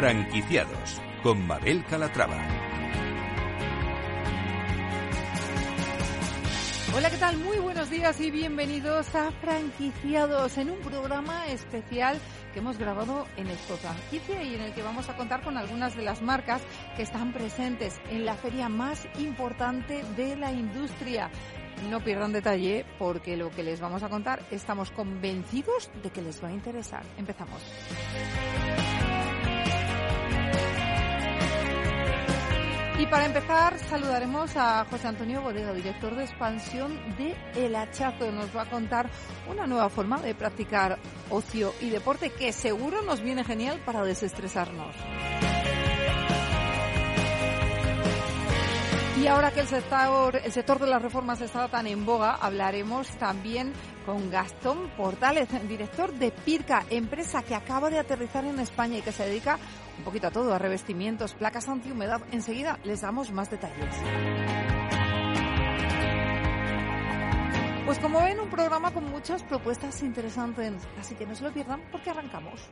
Franquiciados 0.00 0.98
con 1.22 1.46
Mabel 1.46 1.84
Calatrava. 1.84 2.38
Hola, 6.96 7.10
¿qué 7.10 7.18
tal? 7.18 7.36
Muy 7.36 7.58
buenos 7.58 7.90
días 7.90 8.18
y 8.18 8.30
bienvenidos 8.30 9.14
a 9.14 9.30
Franquiciados 9.30 10.56
en 10.56 10.70
un 10.70 10.78
programa 10.78 11.48
especial 11.48 12.18
que 12.54 12.60
hemos 12.60 12.78
grabado 12.78 13.26
en 13.36 13.48
Expo 13.48 13.76
Franquicia 13.76 14.42
y 14.42 14.54
en 14.54 14.62
el 14.62 14.72
que 14.72 14.82
vamos 14.82 15.10
a 15.10 15.16
contar 15.18 15.42
con 15.42 15.58
algunas 15.58 15.94
de 15.94 16.02
las 16.02 16.22
marcas 16.22 16.62
que 16.96 17.02
están 17.02 17.34
presentes 17.34 18.00
en 18.08 18.24
la 18.24 18.36
feria 18.36 18.70
más 18.70 19.06
importante 19.18 20.02
de 20.16 20.34
la 20.34 20.50
industria. 20.50 21.30
No 21.90 22.00
pierdan 22.00 22.32
detalle 22.32 22.86
porque 22.98 23.36
lo 23.36 23.50
que 23.50 23.62
les 23.62 23.80
vamos 23.80 24.02
a 24.02 24.08
contar 24.08 24.40
estamos 24.50 24.90
convencidos 24.92 25.90
de 26.02 26.08
que 26.08 26.22
les 26.22 26.42
va 26.42 26.48
a 26.48 26.52
interesar. 26.52 27.02
Empezamos. 27.18 27.60
Y 33.00 33.06
para 33.06 33.24
empezar, 33.24 33.78
saludaremos 33.78 34.54
a 34.56 34.84
José 34.84 35.08
Antonio 35.08 35.40
Bodega, 35.40 35.72
director 35.72 36.14
de 36.14 36.24
expansión 36.24 37.00
de 37.16 37.34
El 37.54 37.74
Hachazo. 37.74 38.30
Nos 38.30 38.54
va 38.54 38.64
a 38.64 38.66
contar 38.68 39.08
una 39.50 39.66
nueva 39.66 39.88
forma 39.88 40.20
de 40.20 40.34
practicar 40.34 40.98
ocio 41.30 41.72
y 41.80 41.88
deporte 41.88 42.28
que 42.28 42.52
seguro 42.52 43.00
nos 43.00 43.22
viene 43.22 43.42
genial 43.42 43.80
para 43.86 44.04
desestresarnos. 44.04 44.94
Y 49.20 49.26
ahora 49.26 49.50
que 49.50 49.60
el 49.60 49.66
sector, 49.66 50.34
el 50.42 50.50
sector 50.50 50.78
de 50.78 50.86
las 50.86 51.02
reformas 51.02 51.42
está 51.42 51.68
tan 51.68 51.86
en 51.86 52.06
boga, 52.06 52.36
hablaremos 52.40 53.06
también 53.18 53.74
con 54.06 54.30
Gastón 54.30 54.88
Portales, 54.96 55.46
director 55.68 56.10
de 56.14 56.30
Pirca, 56.30 56.86
empresa 56.88 57.42
que 57.42 57.54
acaba 57.54 57.90
de 57.90 57.98
aterrizar 57.98 58.46
en 58.46 58.58
España 58.60 58.96
y 58.96 59.02
que 59.02 59.12
se 59.12 59.26
dedica 59.26 59.58
un 59.98 60.04
poquito 60.04 60.28
a 60.28 60.30
todo, 60.30 60.54
a 60.54 60.58
revestimientos, 60.58 61.34
placas 61.34 61.68
antihumedad. 61.68 62.22
Enseguida 62.32 62.78
les 62.82 63.02
damos 63.02 63.30
más 63.30 63.50
detalles. 63.50 63.94
Pues 67.84 67.98
como 67.98 68.22
ven, 68.22 68.40
un 68.40 68.48
programa 68.48 68.90
con 68.90 69.04
muchas 69.10 69.42
propuestas 69.42 70.02
interesantes, 70.02 70.72
así 70.98 71.14
que 71.14 71.26
no 71.26 71.34
se 71.34 71.44
lo 71.44 71.52
pierdan 71.52 71.82
porque 71.92 72.08
arrancamos. 72.08 72.70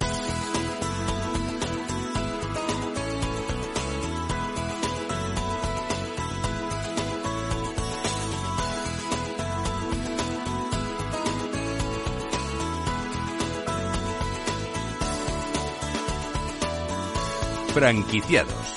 Franquiciados. 17.78 18.74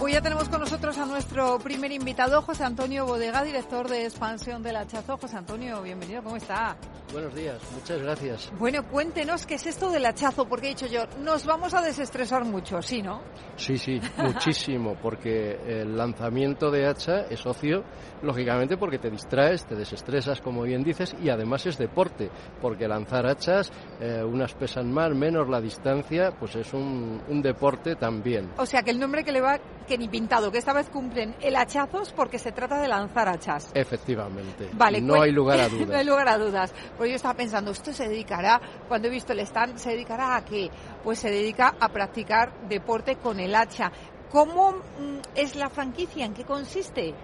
Hoy 0.00 0.14
ya 0.14 0.20
tenemos 0.20 0.48
con 0.48 0.58
nosotros 0.58 0.98
a 0.98 1.06
nuestro 1.06 1.60
primer 1.60 1.92
invitado, 1.92 2.42
José 2.42 2.64
Antonio 2.64 3.06
Bodega, 3.06 3.44
director 3.44 3.88
de 3.88 4.06
expansión 4.06 4.64
del 4.64 4.74
Hachazo. 4.74 5.16
José 5.18 5.36
Antonio, 5.36 5.80
bienvenido, 5.80 6.24
¿cómo 6.24 6.34
está? 6.34 6.76
Buenos 7.14 7.32
días, 7.32 7.62
muchas 7.72 8.02
gracias. 8.02 8.52
Bueno, 8.58 8.88
cuéntenos 8.88 9.46
qué 9.46 9.54
es 9.54 9.64
esto 9.66 9.88
del 9.92 10.04
hachazo, 10.04 10.48
porque 10.48 10.66
he 10.66 10.68
dicho 10.70 10.88
yo, 10.88 11.04
nos 11.22 11.46
vamos 11.46 11.72
a 11.72 11.80
desestresar 11.80 12.44
mucho, 12.44 12.82
¿sí, 12.82 13.02
no? 13.02 13.22
Sí, 13.54 13.78
sí, 13.78 14.00
muchísimo, 14.18 14.96
porque 15.00 15.52
el 15.64 15.96
lanzamiento 15.96 16.72
de 16.72 16.88
hacha 16.88 17.20
es 17.30 17.46
ocio, 17.46 17.84
lógicamente 18.20 18.76
porque 18.76 18.98
te 18.98 19.10
distraes, 19.10 19.64
te 19.64 19.76
desestresas, 19.76 20.40
como 20.40 20.62
bien 20.62 20.82
dices, 20.82 21.14
y 21.22 21.28
además 21.28 21.64
es 21.66 21.78
deporte, 21.78 22.32
porque 22.60 22.88
lanzar 22.88 23.26
hachas, 23.26 23.70
eh, 24.00 24.24
unas 24.24 24.52
pesan 24.54 24.92
más, 24.92 25.14
menos 25.14 25.48
la 25.48 25.60
distancia, 25.60 26.32
pues 26.32 26.56
es 26.56 26.74
un, 26.74 27.22
un 27.28 27.40
deporte 27.40 27.94
también. 27.94 28.50
O 28.56 28.66
sea 28.66 28.82
que 28.82 28.90
el 28.90 28.98
nombre 28.98 29.22
que 29.22 29.30
le 29.30 29.40
va, 29.40 29.60
que 29.86 29.96
ni 29.96 30.08
pintado, 30.08 30.50
que 30.50 30.58
esta 30.58 30.72
vez 30.72 30.88
cumplen 30.88 31.36
el 31.40 31.54
hachazos 31.54 32.12
porque 32.12 32.40
se 32.40 32.50
trata 32.50 32.80
de 32.80 32.88
lanzar 32.88 33.28
hachas. 33.28 33.70
Efectivamente. 33.72 34.68
Vale, 34.72 35.00
no 35.00 35.22
hay 35.22 35.30
lugar 35.30 35.60
a 35.60 35.68
dudas. 35.68 35.86
no 35.86 35.96
hay 35.96 36.04
lugar 36.04 36.28
a 36.28 36.38
dudas. 36.38 36.74
Pues 36.96 37.03
yo 37.06 37.16
estaba 37.16 37.34
pensando, 37.34 37.70
esto 37.70 37.92
se 37.92 38.08
dedicará, 38.08 38.60
cuando 38.88 39.08
he 39.08 39.10
visto 39.10 39.32
el 39.32 39.40
stand, 39.40 39.78
¿se 39.78 39.90
dedicará 39.90 40.36
a 40.36 40.44
qué? 40.44 40.70
Pues 41.02 41.18
se 41.18 41.30
dedica 41.30 41.74
a 41.78 41.88
practicar 41.88 42.52
deporte 42.68 43.16
con 43.16 43.40
el 43.40 43.54
hacha. 43.54 43.90
¿Cómo 44.30 44.72
mm, 44.72 45.18
es 45.34 45.56
la 45.56 45.70
franquicia? 45.70 46.24
¿En 46.24 46.34
qué 46.34 46.44
consiste? 46.44 47.14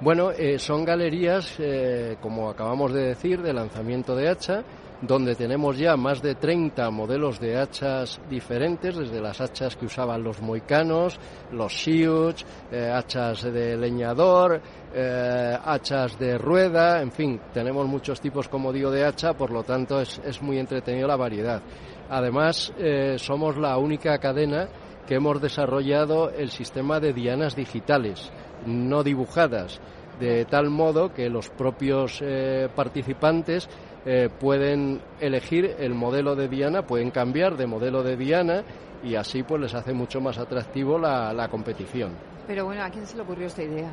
Bueno, 0.00 0.32
eh, 0.32 0.58
son 0.58 0.84
galerías, 0.84 1.54
eh, 1.58 2.16
como 2.20 2.50
acabamos 2.50 2.92
de 2.92 3.02
decir, 3.06 3.40
de 3.40 3.52
lanzamiento 3.52 4.14
de 4.16 4.28
hacha, 4.28 4.64
donde 5.02 5.34
tenemos 5.34 5.76
ya 5.78 5.96
más 5.96 6.22
de 6.22 6.34
30 6.34 6.90
modelos 6.90 7.40
de 7.40 7.58
hachas 7.58 8.20
diferentes, 8.28 8.96
desde 8.96 9.20
las 9.20 9.40
hachas 9.40 9.76
que 9.76 9.86
usaban 9.86 10.22
los 10.22 10.40
moicanos, 10.40 11.18
los 11.52 11.72
sioux, 11.72 12.34
eh, 12.70 12.90
hachas 12.90 13.42
de 13.42 13.76
leñador, 13.76 14.60
eh, 14.94 15.58
hachas 15.64 16.18
de 16.18 16.38
rueda, 16.38 17.02
en 17.02 17.12
fin, 17.12 17.40
tenemos 17.52 17.86
muchos 17.86 18.20
tipos, 18.20 18.48
como 18.48 18.72
digo, 18.72 18.90
de 18.90 19.04
hacha, 19.04 19.34
por 19.34 19.50
lo 19.50 19.62
tanto 19.62 20.00
es, 20.00 20.20
muy 20.40 20.58
entretenido 20.58 21.08
la 21.08 21.16
variedad. 21.16 21.62
Además, 22.08 22.72
eh, 22.78 23.16
somos 23.18 23.56
la 23.56 23.76
única 23.78 24.18
cadena 24.18 24.68
que 25.06 25.16
hemos 25.16 25.40
desarrollado 25.40 26.30
el 26.30 26.50
sistema 26.50 27.00
de 27.00 27.12
dianas 27.12 27.56
digitales, 27.56 28.30
no 28.66 29.02
dibujadas, 29.02 29.80
de 30.18 30.44
tal 30.44 30.70
modo 30.70 31.12
que 31.12 31.28
los 31.28 31.50
propios 31.50 32.22
participantes 32.74 33.68
eh, 34.06 34.28
pueden 34.40 35.00
elegir 35.20 35.76
el 35.78 35.94
modelo 35.94 36.36
de 36.36 36.48
diana, 36.48 36.82
pueden 36.82 37.10
cambiar 37.10 37.56
de 37.56 37.66
modelo 37.66 38.02
de 38.02 38.16
diana 38.16 38.62
y 39.02 39.14
así 39.14 39.42
pues 39.42 39.60
les 39.60 39.74
hace 39.74 39.92
mucho 39.92 40.20
más 40.20 40.38
atractivo 40.38 40.98
la, 40.98 41.32
la 41.32 41.48
competición. 41.48 42.12
Pero 42.46 42.66
bueno, 42.66 42.82
¿a 42.82 42.90
quién 42.90 43.06
se 43.06 43.16
le 43.16 43.22
ocurrió 43.22 43.46
esta 43.46 43.62
idea? 43.62 43.90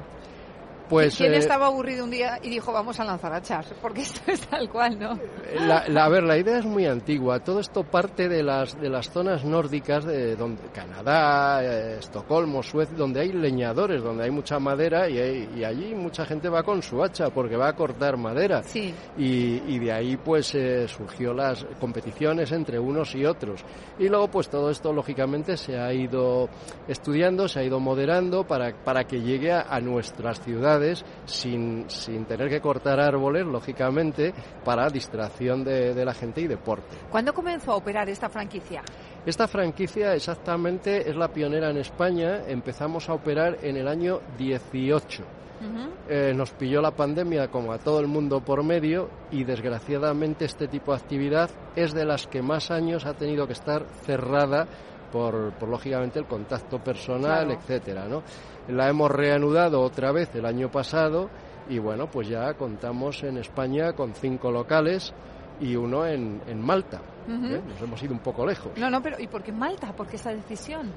Pues 0.91 1.15
¿Quién 1.15 1.33
eh, 1.33 1.37
estaba 1.37 1.67
aburrido 1.67 2.03
un 2.03 2.11
día 2.11 2.37
y 2.43 2.49
dijo 2.49 2.73
vamos 2.73 2.99
a 2.99 3.05
lanzar 3.05 3.31
hachas? 3.33 3.73
Porque 3.81 4.01
esto 4.01 4.19
es 4.29 4.41
tal 4.41 4.69
cual, 4.69 4.99
¿no? 4.99 5.17
La, 5.65 5.87
la- 5.87 6.05
a 6.05 6.09
ver, 6.09 6.23
la 6.23 6.37
idea 6.37 6.59
es 6.59 6.65
muy 6.65 6.85
antigua. 6.85 7.39
Todo 7.39 7.61
esto 7.61 7.83
parte 7.85 8.27
de 8.27 8.43
las, 8.43 8.79
de 8.79 8.89
las 8.89 9.09
zonas 9.09 9.45
nórdicas 9.45 10.03
de 10.03 10.35
donde, 10.35 10.61
Canadá, 10.73 11.63
eh, 11.63 11.97
Estocolmo, 11.99 12.61
Suecia, 12.61 12.95
donde 12.97 13.21
hay 13.21 13.31
leñadores, 13.31 14.03
donde 14.03 14.25
hay 14.25 14.31
mucha 14.31 14.59
madera 14.59 15.09
y, 15.09 15.17
hay- 15.17 15.49
y 15.55 15.63
allí 15.63 15.95
mucha 15.95 16.25
gente 16.25 16.49
va 16.49 16.61
con 16.63 16.81
su 16.83 17.01
hacha 17.01 17.29
porque 17.29 17.55
va 17.55 17.69
a 17.69 17.75
cortar 17.75 18.17
madera. 18.17 18.61
Sí. 18.63 18.93
Y, 19.17 19.61
y 19.73 19.79
de 19.79 19.93
ahí 19.93 20.17
pues 20.17 20.53
eh, 20.55 20.87
surgió 20.89 21.33
las 21.33 21.65
competiciones 21.79 22.51
entre 22.51 22.77
unos 22.79 23.15
y 23.15 23.25
otros. 23.25 23.63
Y 23.97 24.09
luego 24.09 24.27
pues 24.27 24.49
todo 24.49 24.69
esto 24.69 24.91
lógicamente 24.91 25.55
se 25.55 25.79
ha 25.79 25.93
ido 25.93 26.49
estudiando, 26.89 27.47
se 27.47 27.59
ha 27.59 27.63
ido 27.63 27.79
moderando 27.79 28.45
para, 28.45 28.73
para 28.83 29.05
que 29.05 29.21
llegue 29.21 29.53
a, 29.53 29.61
a 29.69 29.79
nuestras 29.79 30.41
ciudades 30.41 30.80
sin, 31.25 31.89
sin 31.89 32.25
tener 32.25 32.49
que 32.49 32.61
cortar 32.61 32.99
árboles, 32.99 33.45
lógicamente, 33.45 34.33
para 34.63 34.87
distracción 34.89 35.63
de, 35.63 35.93
de 35.93 36.05
la 36.05 36.13
gente 36.13 36.41
y 36.41 36.47
deporte. 36.47 36.97
¿Cuándo 37.09 37.33
comenzó 37.33 37.71
a 37.71 37.75
operar 37.75 38.09
esta 38.09 38.29
franquicia? 38.29 38.81
Esta 39.25 39.47
franquicia 39.47 40.13
exactamente 40.15 41.09
es 41.09 41.15
la 41.15 41.27
pionera 41.27 41.69
en 41.69 41.77
España. 41.77 42.41
Empezamos 42.47 43.07
a 43.09 43.13
operar 43.13 43.57
en 43.61 43.77
el 43.77 43.87
año 43.87 44.19
18. 44.37 45.23
Ujú. 45.61 45.91
Eh, 46.09 46.33
nos 46.35 46.51
pilló 46.51 46.81
la 46.81 46.91
pandemia 46.91 47.49
como 47.49 47.71
a 47.71 47.77
todo 47.77 47.99
el 47.99 48.07
mundo 48.07 48.41
por 48.41 48.63
medio 48.63 49.09
y 49.29 49.43
desgraciadamente 49.43 50.45
este 50.45 50.67
tipo 50.67 50.91
de 50.91 50.97
actividad 50.97 51.51
es 51.75 51.93
de 51.93 52.03
las 52.03 52.25
que 52.25 52.41
más 52.41 52.71
años 52.71 53.05
ha 53.05 53.13
tenido 53.13 53.45
que 53.45 53.53
estar 53.53 53.85
cerrada 54.03 54.67
por, 55.11 55.51
por, 55.53 55.69
lógicamente 55.69 56.19
el 56.19 56.25
contacto 56.25 56.79
personal, 56.79 57.45
Claro. 57.47 57.59
etcétera, 57.59 58.07
¿no? 58.07 58.23
La 58.69 58.89
hemos 58.89 59.11
reanudado 59.11 59.81
otra 59.81 60.11
vez 60.11 60.33
el 60.35 60.45
año 60.45 60.69
pasado 60.71 61.29
y 61.69 61.79
bueno, 61.79 62.07
pues 62.07 62.27
ya 62.27 62.53
contamos 62.55 63.23
en 63.23 63.37
España 63.37 63.93
con 63.93 64.13
cinco 64.13 64.51
locales 64.51 65.13
y 65.59 65.75
uno 65.75 66.05
en, 66.07 66.41
en 66.47 66.59
Malta. 66.61 67.01
¿eh? 67.29 67.61
Nos 67.67 67.81
hemos 67.81 68.01
ido 68.03 68.13
un 68.13 68.19
poco 68.19 68.45
lejos. 68.45 68.71
No, 68.77 68.89
no, 68.89 69.01
pero 69.01 69.19
¿y 69.19 69.27
por 69.27 69.43
qué 69.43 69.51
Malta? 69.51 69.93
¿Por 69.93 70.07
qué 70.07 70.15
esa 70.15 70.31
decisión? 70.33 70.91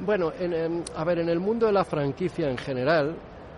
Bueno, 0.00 0.32
en, 0.38 0.52
en- 0.52 0.84
a 0.96 1.04
ver, 1.04 1.18
en 1.20 1.28
el 1.28 1.38
mundo 1.40 1.66
de 1.66 1.72
la 1.72 1.84
franquicia 1.84 2.50
en 2.50 2.58
general, 2.58 3.14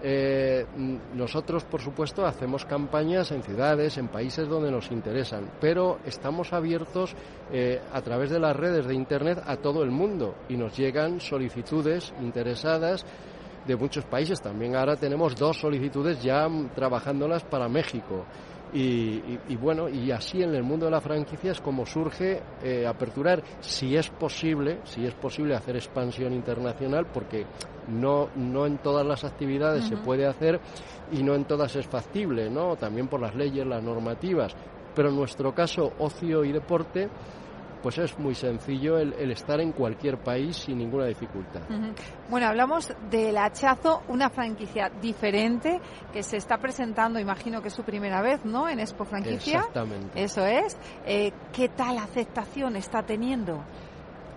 eh, 0.07 0.67
nosotros, 1.15 1.65
por 1.65 1.81
supuesto, 1.81 2.27
hacemos 2.27 2.67
campañas 2.67 3.31
en 3.31 3.43
ciudades, 3.43 3.97
en 3.97 4.09
países 4.09 4.47
donde 4.47 4.71
nos 4.71 4.91
interesan, 4.91 5.51
pero 5.59 5.99
estamos 6.05 6.53
abiertos 6.53 7.17
eh, 7.51 7.81
a 7.91 8.03
través 8.03 8.29
de 8.29 8.39
las 8.39 8.55
redes 8.55 8.87
de 8.87 8.95
Internet 8.95 9.43
a 9.47 9.57
todo 9.57 9.83
el 9.83 9.91
mundo 9.91 10.35
y 10.51 10.59
nos 10.59 10.77
llegan 10.77 11.21
solicitudes 11.21 12.13
interesadas 12.21 13.07
de 13.67 13.77
muchos 13.77 14.05
países. 14.05 14.43
También 14.43 14.77
ahora 14.77 14.97
tenemos 14.97 15.37
dos 15.37 15.59
solicitudes 15.59 16.23
ya 16.23 16.49
trabajándolas 16.75 17.43
para 17.45 17.67
México. 17.67 18.27
Y 18.77 19.55
bueno, 19.55 19.89
y 19.89 20.11
así 20.11 20.43
en 20.43 20.53
el 20.53 20.65
mundo 20.65 20.87
de 20.87 20.91
la 20.91 21.01
franquicia 21.01 21.53
es 21.53 21.61
como 21.61 21.87
surge 21.87 22.43
eh, 22.61 22.85
aperturar, 22.85 23.41
si 23.61 23.97
es 23.97 24.11
posible, 24.11 24.81
si 24.83 25.07
es 25.07 25.15
posible 25.15 25.55
hacer 25.55 25.77
expansión 25.77 26.33
internacional, 26.33 27.07
porque 27.07 27.47
no, 27.89 28.29
no 28.37 28.67
en 28.67 28.79
todas 28.79 29.07
las 29.07 29.25
actividades 29.25 29.85
se 29.85 29.97
puede 29.97 30.27
hacer 30.27 30.61
y 31.13 31.23
no 31.23 31.35
en 31.35 31.45
todas 31.45 31.77
es 31.77 31.87
factible, 31.87 32.51
¿no? 32.51 32.77
También 32.77 33.09
por 33.09 33.21
las 33.21 33.35
leyes, 33.35 33.67
las 33.67 33.83
normativas. 33.83 34.55
Pero 34.95 35.09
en 35.09 35.17
nuestro 35.17 35.55
caso, 35.55 35.93
ocio 35.99 36.45
y 36.45 36.53
deporte, 36.53 37.09
pues 37.85 37.99
es 37.99 38.19
muy 38.19 38.35
sencillo 38.35 38.97
el, 38.97 39.31
estar 39.31 39.61
en 39.61 39.73
cualquier 39.73 40.17
país 40.17 40.57
sin 40.57 40.79
ninguna 40.79 41.05
dificultad. 41.05 41.61
Bueno, 42.31 42.47
hablamos 42.47 42.91
del 43.11 43.37
hachazo, 43.37 44.03
una 44.09 44.31
franquicia 44.31 44.89
diferente 45.03 45.83
que 46.11 46.23
se 46.23 46.39
está 46.39 46.57
presentando, 46.57 47.21
imagino 47.21 47.61
que 47.61 47.69
es 47.69 47.75
su 47.75 47.83
primera 47.83 48.23
vez, 48.23 48.43
¿no? 48.47 48.71
En 48.71 48.81
Expo 48.81 49.05
Franquicia. 49.05 49.59
Exactamente. 49.59 50.23
Eso 50.23 50.47
es. 50.47 50.79
Eh, 51.05 51.33
¿Qué 51.53 51.69
tal 51.69 51.99
aceptación 51.99 52.77
está 52.77 53.03
teniendo? 53.03 53.63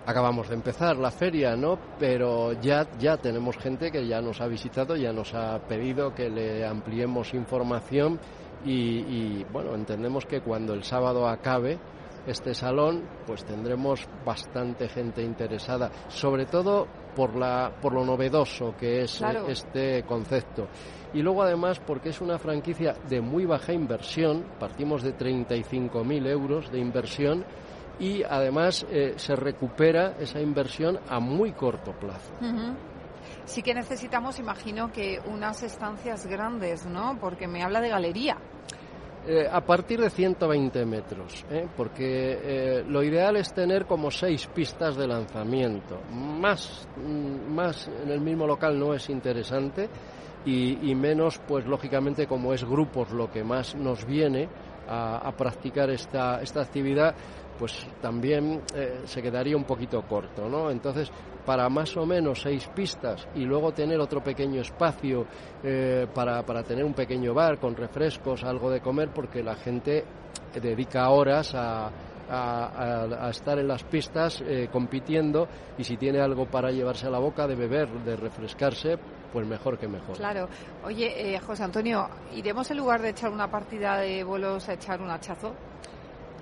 Acabamos 0.08 0.48
de 0.48 0.54
empezar 0.54 0.96
la 0.96 1.10
feria, 1.10 1.54
¿no? 1.54 1.78
Pero 1.98 2.54
ya, 2.62 2.88
ya 2.98 3.18
tenemos 3.18 3.58
gente 3.58 3.92
que 3.92 4.06
ya 4.06 4.22
nos 4.22 4.40
ha 4.40 4.46
visitado, 4.46 4.96
ya 4.96 5.12
nos 5.12 5.34
ha 5.34 5.58
pedido 5.68 6.14
que 6.14 6.30
le 6.30 6.66
ampliemos 6.66 7.34
información 7.34 8.18
y, 8.64 9.44
bueno, 9.52 9.74
entendemos 9.74 10.24
que 10.24 10.40
cuando 10.40 10.72
el 10.72 10.82
sábado 10.82 11.28
acabe 11.28 11.78
este 12.26 12.54
salón, 12.54 13.06
pues 13.26 13.44
tendremos 13.44 14.08
bastante 14.24 14.88
gente 14.88 15.22
interesada, 15.22 15.90
sobre 16.08 16.46
todo 16.46 16.86
por, 17.14 17.36
la, 17.36 17.70
por 17.78 17.92
lo 17.92 18.02
novedoso 18.02 18.74
que 18.78 19.02
es 19.02 19.22
este 19.46 20.04
concepto. 20.04 20.68
Y 21.12 21.20
luego 21.20 21.42
además 21.42 21.80
porque 21.86 22.08
es 22.08 22.22
una 22.22 22.38
franquicia 22.38 22.94
de 23.10 23.20
muy 23.20 23.44
baja 23.44 23.74
inversión, 23.74 24.46
partimos 24.58 25.02
de 25.02 25.14
35.000 25.14 26.26
euros 26.28 26.72
de 26.72 26.78
inversión, 26.78 27.44
y 27.98 28.22
además 28.22 28.86
eh, 28.90 29.14
se 29.16 29.34
recupera 29.34 30.14
esa 30.18 30.40
inversión 30.40 30.98
a 31.08 31.20
muy 31.20 31.52
corto 31.52 31.92
plazo. 31.92 32.32
Sí 33.44 33.62
que 33.62 33.74
necesitamos, 33.74 34.38
imagino, 34.38 34.92
que 34.92 35.20
unas 35.26 35.62
estancias 35.62 36.26
grandes, 36.26 36.86
¿no? 36.86 37.18
Porque 37.20 37.48
me 37.48 37.62
habla 37.62 37.80
de 37.80 37.88
galería. 37.88 38.36
Eh, 39.26 39.46
a 39.50 39.60
partir 39.60 40.00
de 40.00 40.10
120 40.10 40.86
metros, 40.86 41.44
¿eh? 41.50 41.66
porque 41.76 42.82
lo 42.86 43.02
ideal 43.02 43.36
es 43.36 43.52
tener 43.52 43.84
como 43.84 44.10
seis 44.10 44.46
pistas 44.46 44.96
de 44.96 45.06
lanzamiento. 45.06 46.00
Más, 46.12 46.88
mm, 46.96 47.52
más 47.52 47.88
en 47.88 48.10
el 48.10 48.20
mismo 48.20 48.46
local 48.46 48.78
no 48.78 48.94
es 48.94 49.10
interesante 49.10 49.88
y, 50.46 50.90
y 50.90 50.94
menos, 50.94 51.40
pues 51.46 51.66
lógicamente, 51.66 52.26
como 52.26 52.54
es 52.54 52.64
grupos 52.64 53.10
lo 53.10 53.30
que 53.30 53.44
más 53.44 53.74
nos 53.74 54.06
viene, 54.06 54.48
a, 54.88 55.32
practicar 55.36 55.90
esta, 55.90 56.40
esta 56.40 56.62
actividad, 56.62 57.14
pues 57.58 57.86
también 58.00 58.62
eh, 58.74 59.00
se 59.04 59.20
quedaría 59.20 59.56
un 59.56 59.64
poquito 59.64 60.02
corto, 60.02 60.48
¿no? 60.48 60.70
Entonces, 60.70 61.10
para 61.44 61.68
más 61.68 61.96
o 61.96 62.06
menos 62.06 62.42
seis 62.42 62.68
pistas 62.74 63.26
y 63.34 63.44
luego 63.44 63.72
tener 63.72 63.98
otro 64.00 64.22
pequeño 64.22 64.60
espacio 64.60 65.26
eh, 65.62 66.06
para, 66.14 66.44
para 66.44 66.62
tener 66.62 66.84
un 66.84 66.94
pequeño 66.94 67.34
bar 67.34 67.58
con 67.58 67.74
refrescos, 67.74 68.44
algo 68.44 68.70
de 68.70 68.80
comer, 68.80 69.10
porque 69.14 69.42
la 69.42 69.56
gente 69.56 70.04
dedica 70.60 71.08
horas 71.10 71.54
a, 71.54 71.90
a, 72.30 73.28
estar 73.30 73.58
en 73.58 73.68
las 73.68 73.82
pistas 73.84 74.42
eh, 74.42 74.68
compitiendo 74.70 75.48
y 75.76 75.84
si 75.84 75.96
tiene 75.96 76.20
algo 76.20 76.46
para 76.46 76.70
llevarse 76.70 77.06
a 77.06 77.10
la 77.10 77.18
boca, 77.18 77.46
de 77.46 77.54
beber, 77.54 77.88
de 77.88 78.16
refrescarse, 78.16 78.98
pues 79.32 79.46
mejor 79.46 79.78
que 79.78 79.88
mejor. 79.88 80.16
Claro. 80.16 80.48
Oye, 80.84 81.34
eh, 81.34 81.38
José 81.40 81.64
Antonio, 81.64 82.08
¿iremos 82.34 82.70
en 82.70 82.78
lugar 82.78 83.02
de 83.02 83.10
echar 83.10 83.30
una 83.30 83.50
partida 83.50 83.98
de 83.98 84.24
bolos 84.24 84.68
a 84.68 84.74
echar 84.74 85.00
un 85.00 85.10
hachazo? 85.10 85.54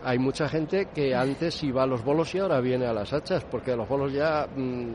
Hay 0.07 0.21
mucha 0.21 0.49
gente 0.49 0.87
que 0.95 1.17
antes 1.17 1.65
iba 1.65 1.83
a 1.83 1.87
los 1.87 2.05
bolos 2.05 2.33
y 2.35 2.39
ahora 2.39 2.61
viene 2.61 2.87
a 2.87 2.93
las 2.93 3.13
hachas, 3.13 3.45
porque 3.45 3.75
los 3.75 3.89
bolos 3.89 4.13
ya... 4.13 4.47
Mm, 4.55 4.93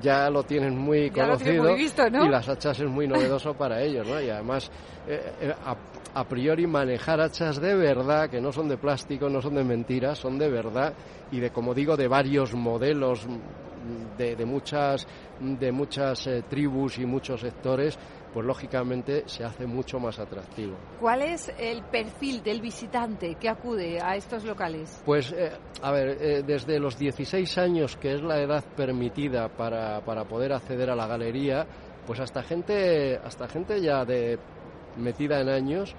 ya 0.00 0.30
lo 0.30 0.44
tienen 0.44 0.78
muy 0.78 1.10
conocido 1.10 1.76
y 1.76 2.28
las 2.28 2.48
hachas 2.48 2.78
es 2.78 2.88
muy 2.88 3.08
novedoso 3.08 3.54
para 3.54 3.82
ellos, 3.82 4.06
¿no? 4.06 4.20
Y 4.20 4.30
además, 4.30 4.70
eh, 5.08 5.52
a 6.14 6.24
priori 6.24 6.68
manejar 6.68 7.20
hachas 7.20 7.60
de 7.60 7.74
verdad, 7.74 8.30
que 8.30 8.40
no 8.40 8.52
son 8.52 8.68
de 8.68 8.76
plástico, 8.76 9.28
no 9.28 9.42
son 9.42 9.56
de 9.56 9.64
mentiras, 9.64 10.18
son 10.18 10.38
de 10.38 10.48
verdad 10.48 10.94
y 11.32 11.40
de, 11.40 11.50
como 11.50 11.74
digo, 11.74 11.96
de 11.96 12.06
varios 12.06 12.54
modelos 12.54 13.26
de, 14.16 14.36
de 14.36 14.44
muchas, 14.44 15.06
de 15.40 15.72
muchas 15.72 16.26
eh, 16.26 16.42
tribus 16.48 16.98
y 16.98 17.06
muchos 17.06 17.40
sectores, 17.40 17.98
pues 18.32 18.46
lógicamente 18.46 19.24
se 19.26 19.44
hace 19.44 19.66
mucho 19.66 19.98
más 19.98 20.18
atractivo. 20.18 20.76
¿Cuál 21.00 21.22
es 21.22 21.52
el 21.58 21.82
perfil 21.84 22.42
del 22.42 22.60
visitante 22.60 23.36
que 23.36 23.48
acude 23.48 24.00
a 24.00 24.16
estos 24.16 24.44
locales? 24.44 25.02
Pues, 25.04 25.32
eh, 25.32 25.52
a 25.82 25.90
ver, 25.90 26.18
eh, 26.20 26.42
desde 26.46 26.78
los 26.78 26.98
16 26.98 27.58
años, 27.58 27.96
que 27.96 28.14
es 28.14 28.22
la 28.22 28.40
edad 28.40 28.64
permitida 28.76 29.48
para, 29.48 30.00
para 30.04 30.24
poder 30.24 30.52
acceder 30.52 30.90
a 30.90 30.96
la 30.96 31.06
galería, 31.06 31.66
pues 32.06 32.20
hasta 32.20 32.42
gente, 32.42 33.18
hasta 33.22 33.48
gente 33.48 33.80
ya 33.80 34.04
de 34.04 34.38
metida 34.96 35.40
en 35.40 35.48
años, 35.48 35.94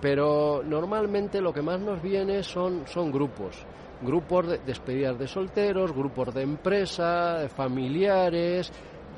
pero 0.00 0.62
normalmente 0.62 1.40
lo 1.40 1.52
que 1.52 1.62
más 1.62 1.80
nos 1.80 2.02
viene 2.02 2.42
son, 2.42 2.86
son 2.86 3.10
grupos. 3.10 3.64
Grupos 4.02 4.48
de 4.48 4.58
despedidas 4.58 5.18
de 5.18 5.26
solteros, 5.26 5.92
grupos 5.92 6.34
de 6.34 6.42
empresa, 6.42 7.48
familiares, 7.48 8.70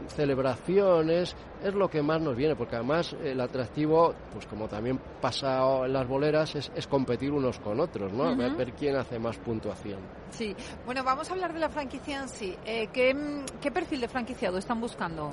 celebraciones, 0.08 1.36
es 1.62 1.74
lo 1.74 1.88
que 1.88 2.02
más 2.02 2.20
nos 2.20 2.36
viene, 2.36 2.56
porque 2.56 2.76
además 2.76 3.14
el 3.22 3.40
atractivo, 3.40 4.14
pues 4.32 4.46
como 4.46 4.68
también 4.68 5.00
pasa 5.20 5.84
en 5.84 5.92
las 5.92 6.06
boleras, 6.06 6.54
es, 6.54 6.86
competir 6.86 7.32
unos 7.32 7.58
con 7.58 7.80
otros, 7.80 8.12
¿no? 8.12 8.36
Ver 8.36 8.72
quién 8.72 8.96
hace 8.96 9.18
más 9.18 9.36
puntuación. 9.38 10.00
Sí, 10.30 10.54
bueno, 10.84 11.02
vamos 11.04 11.28
a 11.30 11.32
hablar 11.32 11.52
de 11.52 11.60
la 11.60 11.68
franquicia 11.68 12.22
en 12.22 12.28
sí. 12.28 12.56
Eh, 12.64 12.88
¿qué, 12.92 13.14
¿Qué 13.60 13.70
perfil 13.70 14.00
de 14.00 14.08
franquiciado 14.08 14.58
están 14.58 14.80
buscando? 14.80 15.32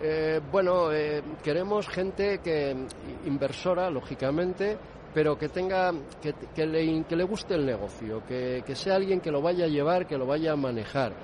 Eh, 0.00 0.40
bueno, 0.52 0.92
eh, 0.92 1.22
queremos 1.42 1.88
gente 1.88 2.38
que 2.38 2.76
inversora, 3.24 3.90
lógicamente, 3.90 4.76
pero 5.14 5.38
que 5.38 5.48
tenga 5.48 5.92
que, 6.20 6.66
le, 6.66 7.04
que 7.04 7.16
le 7.16 7.24
guste 7.24 7.54
el 7.54 7.64
negocio, 7.64 8.22
que, 8.26 8.62
sea 8.74 8.96
alguien 8.96 9.20
que 9.20 9.30
lo 9.30 9.40
vaya 9.40 9.64
a 9.64 9.68
llevar, 9.68 10.06
que 10.06 10.18
lo 10.18 10.26
vaya 10.26 10.52
a 10.52 10.56
manejar. 10.56 11.14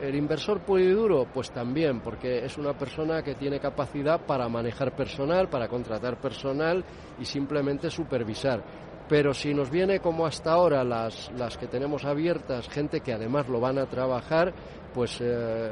El 0.00 0.14
inversor 0.14 0.60
puro 0.60 0.80
y 0.80 0.90
duro, 0.90 1.26
pues 1.32 1.50
también, 1.50 2.00
porque 2.00 2.44
es 2.44 2.56
una 2.56 2.72
persona 2.72 3.22
que 3.22 3.34
tiene 3.34 3.60
capacidad 3.60 4.20
para 4.24 4.48
manejar 4.48 4.96
personal, 4.96 5.48
para 5.48 5.68
contratar 5.68 6.18
personal 6.18 6.82
y 7.20 7.24
simplemente 7.26 7.90
supervisar. 7.90 8.64
Pero 9.08 9.34
si 9.34 9.52
nos 9.52 9.70
viene 9.70 10.00
como 10.00 10.24
hasta 10.24 10.52
ahora 10.52 10.84
las, 10.84 11.30
las 11.36 11.58
que 11.58 11.66
tenemos 11.66 12.04
abiertas, 12.04 12.68
gente 12.68 13.00
que 13.00 13.12
además 13.12 13.48
lo 13.48 13.60
van 13.60 13.78
a 13.78 13.86
trabajar, 13.86 14.54
pues 14.94 15.18
eh, 15.20 15.70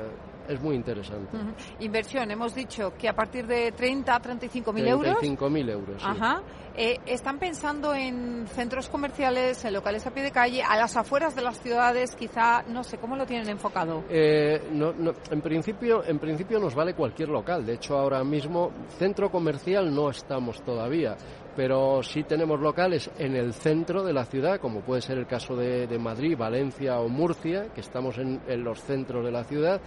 es 0.49 0.61
muy 0.61 0.75
interesante. 0.75 1.37
Inversión, 1.81 2.31
hemos 2.31 2.55
dicho 2.55 2.95
que 2.99 3.09
a 3.09 3.13
partir 3.13 3.47
de 3.47 3.73
30 3.73 4.15
a 4.15 4.21
35 4.21 4.73
mil 4.73 4.89
euros. 4.89 5.19
35 5.19 5.51
mil 5.51 5.69
euros. 5.69 6.03
Ajá. 6.05 6.43
Eh, 6.75 6.97
¿Están 7.07 7.39
pensando 7.39 7.93
en 7.93 8.47
centros 8.47 8.89
comerciales, 8.89 9.65
en 9.65 9.73
locales 9.73 10.07
a 10.07 10.13
pie 10.13 10.23
de 10.23 10.31
calle, 10.31 10.63
a 10.63 10.77
las 10.77 10.97
afueras 10.97 11.35
de 11.35 11.43
las 11.43 11.61
ciudades? 11.61 12.15
Quizá, 12.15 12.63
no 12.69 12.85
sé, 12.85 12.99
¿cómo 12.99 13.17
lo 13.17 13.27
tienen 13.27 13.49
enfocado? 13.49 14.05
Eh, 14.09 14.63
no, 14.73 14.95
en, 15.31 15.41
principio, 15.41 16.05
en 16.05 16.21
principio 16.21 16.61
nos 16.61 16.77
vale 16.77 16.95
cualquier 16.95 17.31
local. 17.31 17.67
De 17.67 17.75
hecho, 17.75 17.99
ahora 17.99 18.23
mismo, 18.23 18.71
centro 18.97 19.31
comercial 19.31 19.93
no 19.95 20.11
estamos 20.11 20.63
todavía 20.63 21.17
pero 21.57 22.05
sí 22.05 22.23
tenemos 22.23 22.61
locales 22.61 23.11
en 23.19 23.35
el 23.35 23.53
centro 23.53 24.05
de 24.05 24.13
la 24.13 24.25
ciudad, 24.25 24.61
como 24.61 24.81
puede 24.83 25.03
ser 25.03 25.19
el 25.19 25.27
caso 25.27 25.57
de, 25.57 25.89
Madrid, 25.99 26.37
Valencia 26.39 27.01
o 27.01 27.09
Murcia, 27.09 27.73
que 27.75 27.81
estamos 27.81 28.17
en, 28.19 28.41
en 28.47 28.63
los 28.63 28.81
centros 28.81 29.25
de 29.25 29.33
la 29.33 29.43
ciudad, 29.43 29.81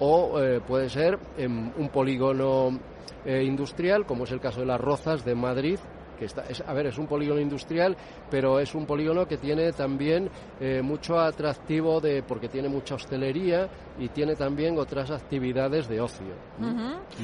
o 0.00 0.40
eh, 0.40 0.60
puede 0.66 0.88
ser 0.88 1.18
en 1.36 1.72
un 1.76 1.88
polígono 1.90 2.78
eh, 3.24 3.44
industrial, 3.44 4.06
como 4.06 4.24
es 4.24 4.32
el 4.32 4.40
caso 4.40 4.60
de 4.60 4.66
las 4.66 4.80
Rozas 4.80 5.24
de 5.24 5.34
Madrid, 5.34 5.78
que 6.20 6.26
está, 6.26 6.44
es, 6.48 6.60
a 6.60 6.72
ver, 6.74 6.86
es 6.86 6.98
un 6.98 7.06
polígono 7.06 7.40
industrial, 7.40 7.96
pero 8.30 8.60
es 8.60 8.74
un 8.74 8.84
polígono 8.84 9.26
que 9.26 9.38
tiene 9.38 9.72
también 9.72 10.28
eh, 10.60 10.82
mucho 10.82 11.18
atractivo 11.18 11.98
de, 12.00 12.22
porque 12.22 12.48
tiene 12.48 12.68
mucha 12.68 12.94
hostelería 12.94 13.68
y 13.98 14.08
tiene 14.10 14.36
también 14.36 14.78
otras 14.78 15.10
actividades 15.10 15.88
de 15.88 16.00
ocio. 16.00 16.34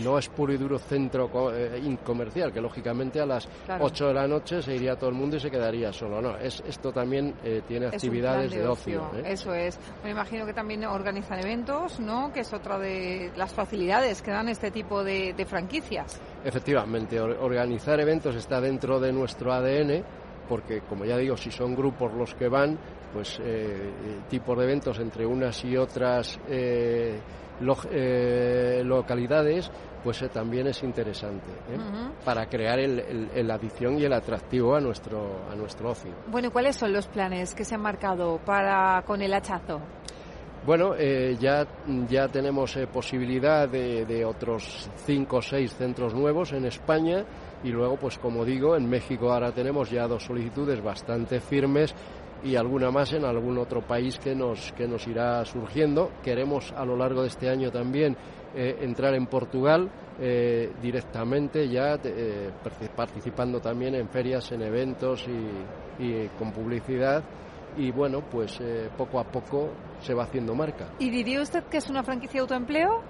No 0.02 0.18
es 0.18 0.28
puro 0.30 0.52
y 0.54 0.56
duro 0.56 0.78
centro 0.78 1.30
eh, 1.54 1.96
comercial, 2.02 2.52
que 2.52 2.60
lógicamente 2.60 3.20
a 3.20 3.26
las 3.26 3.46
8 3.80 4.08
de 4.08 4.14
la 4.14 4.26
noche 4.26 4.62
se 4.62 4.74
iría 4.74 4.96
todo 4.96 5.10
el 5.10 5.16
mundo 5.16 5.36
y 5.36 5.40
se 5.40 5.50
quedaría 5.50 5.92
solo. 5.92 6.22
No, 6.22 6.36
es, 6.38 6.62
esto 6.66 6.90
también 6.90 7.34
eh, 7.44 7.62
tiene 7.68 7.86
actividades 7.86 8.50
de, 8.50 8.66
ocio. 8.66 9.10
Eso 9.24 9.52
es. 9.52 9.78
Me 10.02 10.10
imagino 10.10 10.46
que 10.46 10.54
también 10.54 10.84
organizan 10.86 11.38
eventos, 11.38 12.00
¿no? 12.00 12.32
Que 12.32 12.40
es 12.40 12.52
otra 12.54 12.78
de 12.78 13.30
las 13.36 13.52
facilidades 13.52 14.22
que 14.22 14.30
dan 14.30 14.48
este 14.48 14.70
tipo 14.70 15.04
de 15.04 15.46
franquicias. 15.46 16.18
Efectivamente, 16.46 17.20
organizar 17.20 17.98
eventos 17.98 18.36
está 18.36 18.60
dentro 18.60 19.00
de 19.00 19.12
nuestro 19.12 19.52
ADN, 19.52 20.04
porque 20.48 20.82
como 20.82 21.04
ya 21.04 21.16
digo, 21.16 21.36
si 21.36 21.50
son 21.50 21.74
grupos 21.74 22.14
los 22.14 22.36
que 22.36 22.46
van, 22.46 22.78
pues 23.12 23.40
eh, 23.42 23.90
tipos 24.30 24.56
de 24.56 24.62
eventos 24.62 24.96
entre 25.00 25.26
unas 25.26 25.64
y 25.64 25.76
otras 25.76 26.38
eh, 26.48 27.18
eh, 27.90 28.82
localidades, 28.84 29.68
pues 30.04 30.24
también 30.30 30.68
es 30.68 30.84
interesante 30.84 31.50
para 32.24 32.46
crear 32.46 32.78
el, 32.78 33.28
la 33.44 33.54
adicción 33.54 33.98
y 33.98 34.04
el 34.04 34.12
atractivo 34.12 34.76
a 34.76 34.80
nuestro 34.80 35.48
a 35.50 35.56
nuestro 35.56 35.90
ocio. 35.90 36.12
Bueno, 36.28 36.52
¿cuáles 36.52 36.76
son 36.76 36.92
los 36.92 37.08
planes 37.08 37.56
que 37.56 37.64
se 37.64 37.74
han 37.74 37.82
marcado 37.82 38.38
para 38.44 39.02
con 39.04 39.20
el 39.20 39.34
hachazo? 39.34 39.80
Bueno, 40.66 40.96
eh, 40.98 41.36
ya, 41.38 41.64
ya 42.08 42.26
tenemos 42.26 42.76
eh, 42.76 42.88
posibilidad 42.88 43.68
de, 43.68 44.24
otros 44.24 44.90
cinco 45.04 45.36
o 45.36 45.42
seis 45.42 45.72
centros 45.76 46.12
nuevos 46.12 46.52
en 46.52 46.64
España 46.64 47.24
y 47.62 47.68
luego, 47.68 47.96
pues 47.96 48.18
como 48.18 48.44
digo, 48.44 48.74
en 48.74 48.90
México 48.90 49.32
ahora 49.32 49.52
tenemos 49.52 49.88
ya 49.92 50.08
dos 50.08 50.24
solicitudes 50.24 50.82
bastante 50.82 51.38
firmes 51.38 51.94
y 52.42 52.56
alguna 52.56 52.90
más 52.90 53.12
en 53.12 53.24
algún 53.24 53.58
otro 53.58 53.80
país 53.86 54.18
que 54.18 54.34
nos, 54.34 54.72
que 54.72 54.88
nos 54.88 55.06
irá 55.06 55.44
surgiendo. 55.44 56.10
Queremos 56.20 56.72
a 56.72 56.84
lo 56.84 56.96
largo 56.96 57.22
de 57.22 57.28
este 57.28 57.48
año 57.48 57.70
también 57.70 58.16
eh, 58.52 58.78
entrar 58.80 59.14
en 59.14 59.26
Portugal 59.26 59.88
eh, 60.20 60.72
directamente, 60.82 61.68
ya 61.68 61.96
eh, 62.02 62.50
participando 62.96 63.60
también 63.60 63.94
en 63.94 64.08
ferias, 64.08 64.50
en 64.50 64.62
eventos 64.62 65.26
y 66.00 66.26
con 66.36 66.50
publicidad. 66.50 67.22
Y 67.76 67.90
bueno, 67.90 68.22
pues 68.22 68.58
poco 68.96 69.18
a 69.18 69.24
poco 69.24 69.70
se 70.00 70.14
va 70.14 70.24
haciendo 70.24 70.54
marca. 70.54 70.88
¿Y 70.98 71.10
diría 71.10 71.42
usted 71.42 71.64
que 71.64 71.78
es 71.78 71.88
una 71.90 72.02
franquicia 72.02 72.38
de 72.38 72.42
autoempleo? 72.42 73.02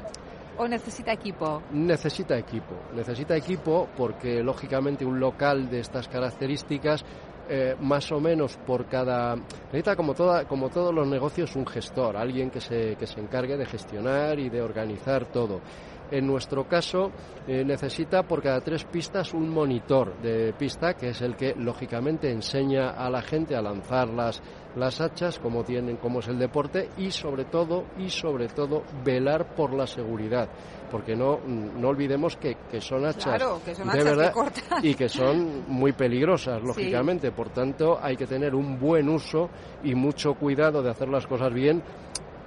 ¿O 0.58 0.66
necesita 0.66 1.12
equipo? 1.12 1.62
Necesita 1.72 2.36
equipo. 2.38 2.74
Necesita 2.94 3.36
equipo 3.36 3.88
porque, 3.96 4.42
lógicamente, 4.42 5.04
un 5.04 5.20
local 5.20 5.68
de 5.68 5.80
estas 5.80 6.08
características 6.08 7.04
eh, 7.48 7.76
más 7.80 8.10
o 8.10 8.18
menos 8.18 8.56
por 8.56 8.86
cada 8.86 9.36
necesita 9.36 9.94
como 9.94 10.14
toda 10.14 10.46
como 10.46 10.68
todos 10.68 10.92
los 10.92 11.06
negocios 11.06 11.54
un 11.54 11.64
gestor 11.64 12.16
alguien 12.16 12.50
que 12.50 12.60
se 12.60 12.96
que 12.96 13.06
se 13.06 13.20
encargue 13.20 13.56
de 13.56 13.64
gestionar 13.64 14.40
y 14.40 14.48
de 14.48 14.60
organizar 14.60 15.26
todo 15.26 15.60
en 16.10 16.26
nuestro 16.26 16.66
caso 16.68 17.10
eh, 17.46 17.64
necesita 17.64 18.22
por 18.22 18.42
cada 18.42 18.60
tres 18.60 18.84
pistas 18.84 19.34
un 19.34 19.48
monitor 19.48 20.16
de 20.20 20.52
pista 20.52 20.94
que 20.94 21.10
es 21.10 21.20
el 21.22 21.36
que 21.36 21.54
lógicamente 21.56 22.30
enseña 22.30 22.90
a 22.90 23.10
la 23.10 23.22
gente 23.22 23.56
a 23.56 23.62
lanzar 23.62 24.08
las 24.08 24.42
las 24.76 25.00
hachas 25.00 25.38
como 25.38 25.64
tienen 25.64 25.96
como 25.96 26.20
es 26.20 26.28
el 26.28 26.38
deporte 26.38 26.90
y 26.98 27.10
sobre 27.10 27.46
todo 27.46 27.84
y 27.98 28.10
sobre 28.10 28.48
todo 28.48 28.82
velar 29.04 29.54
por 29.54 29.72
la 29.72 29.86
seguridad 29.86 30.48
porque 30.90 31.16
no, 31.16 31.40
no 31.46 31.88
olvidemos 31.88 32.36
que, 32.36 32.56
que 32.70 32.80
son 32.80 33.04
hachas, 33.04 33.42
de 33.92 34.04
verdad 34.04 34.32
y 34.82 34.94
que 34.94 35.08
son 35.08 35.64
muy 35.68 35.92
peligrosas, 35.92 36.62
lógicamente. 36.62 37.32
Por 37.32 37.50
tanto, 37.50 37.98
hay 38.00 38.16
que 38.16 38.26
tener 38.26 38.54
un 38.54 38.78
buen 38.78 39.08
uso 39.08 39.50
y 39.82 39.94
mucho 39.94 40.34
cuidado 40.34 40.82
de 40.82 40.90
hacer 40.90 41.08
las 41.08 41.26
cosas 41.26 41.52
bien. 41.52 41.82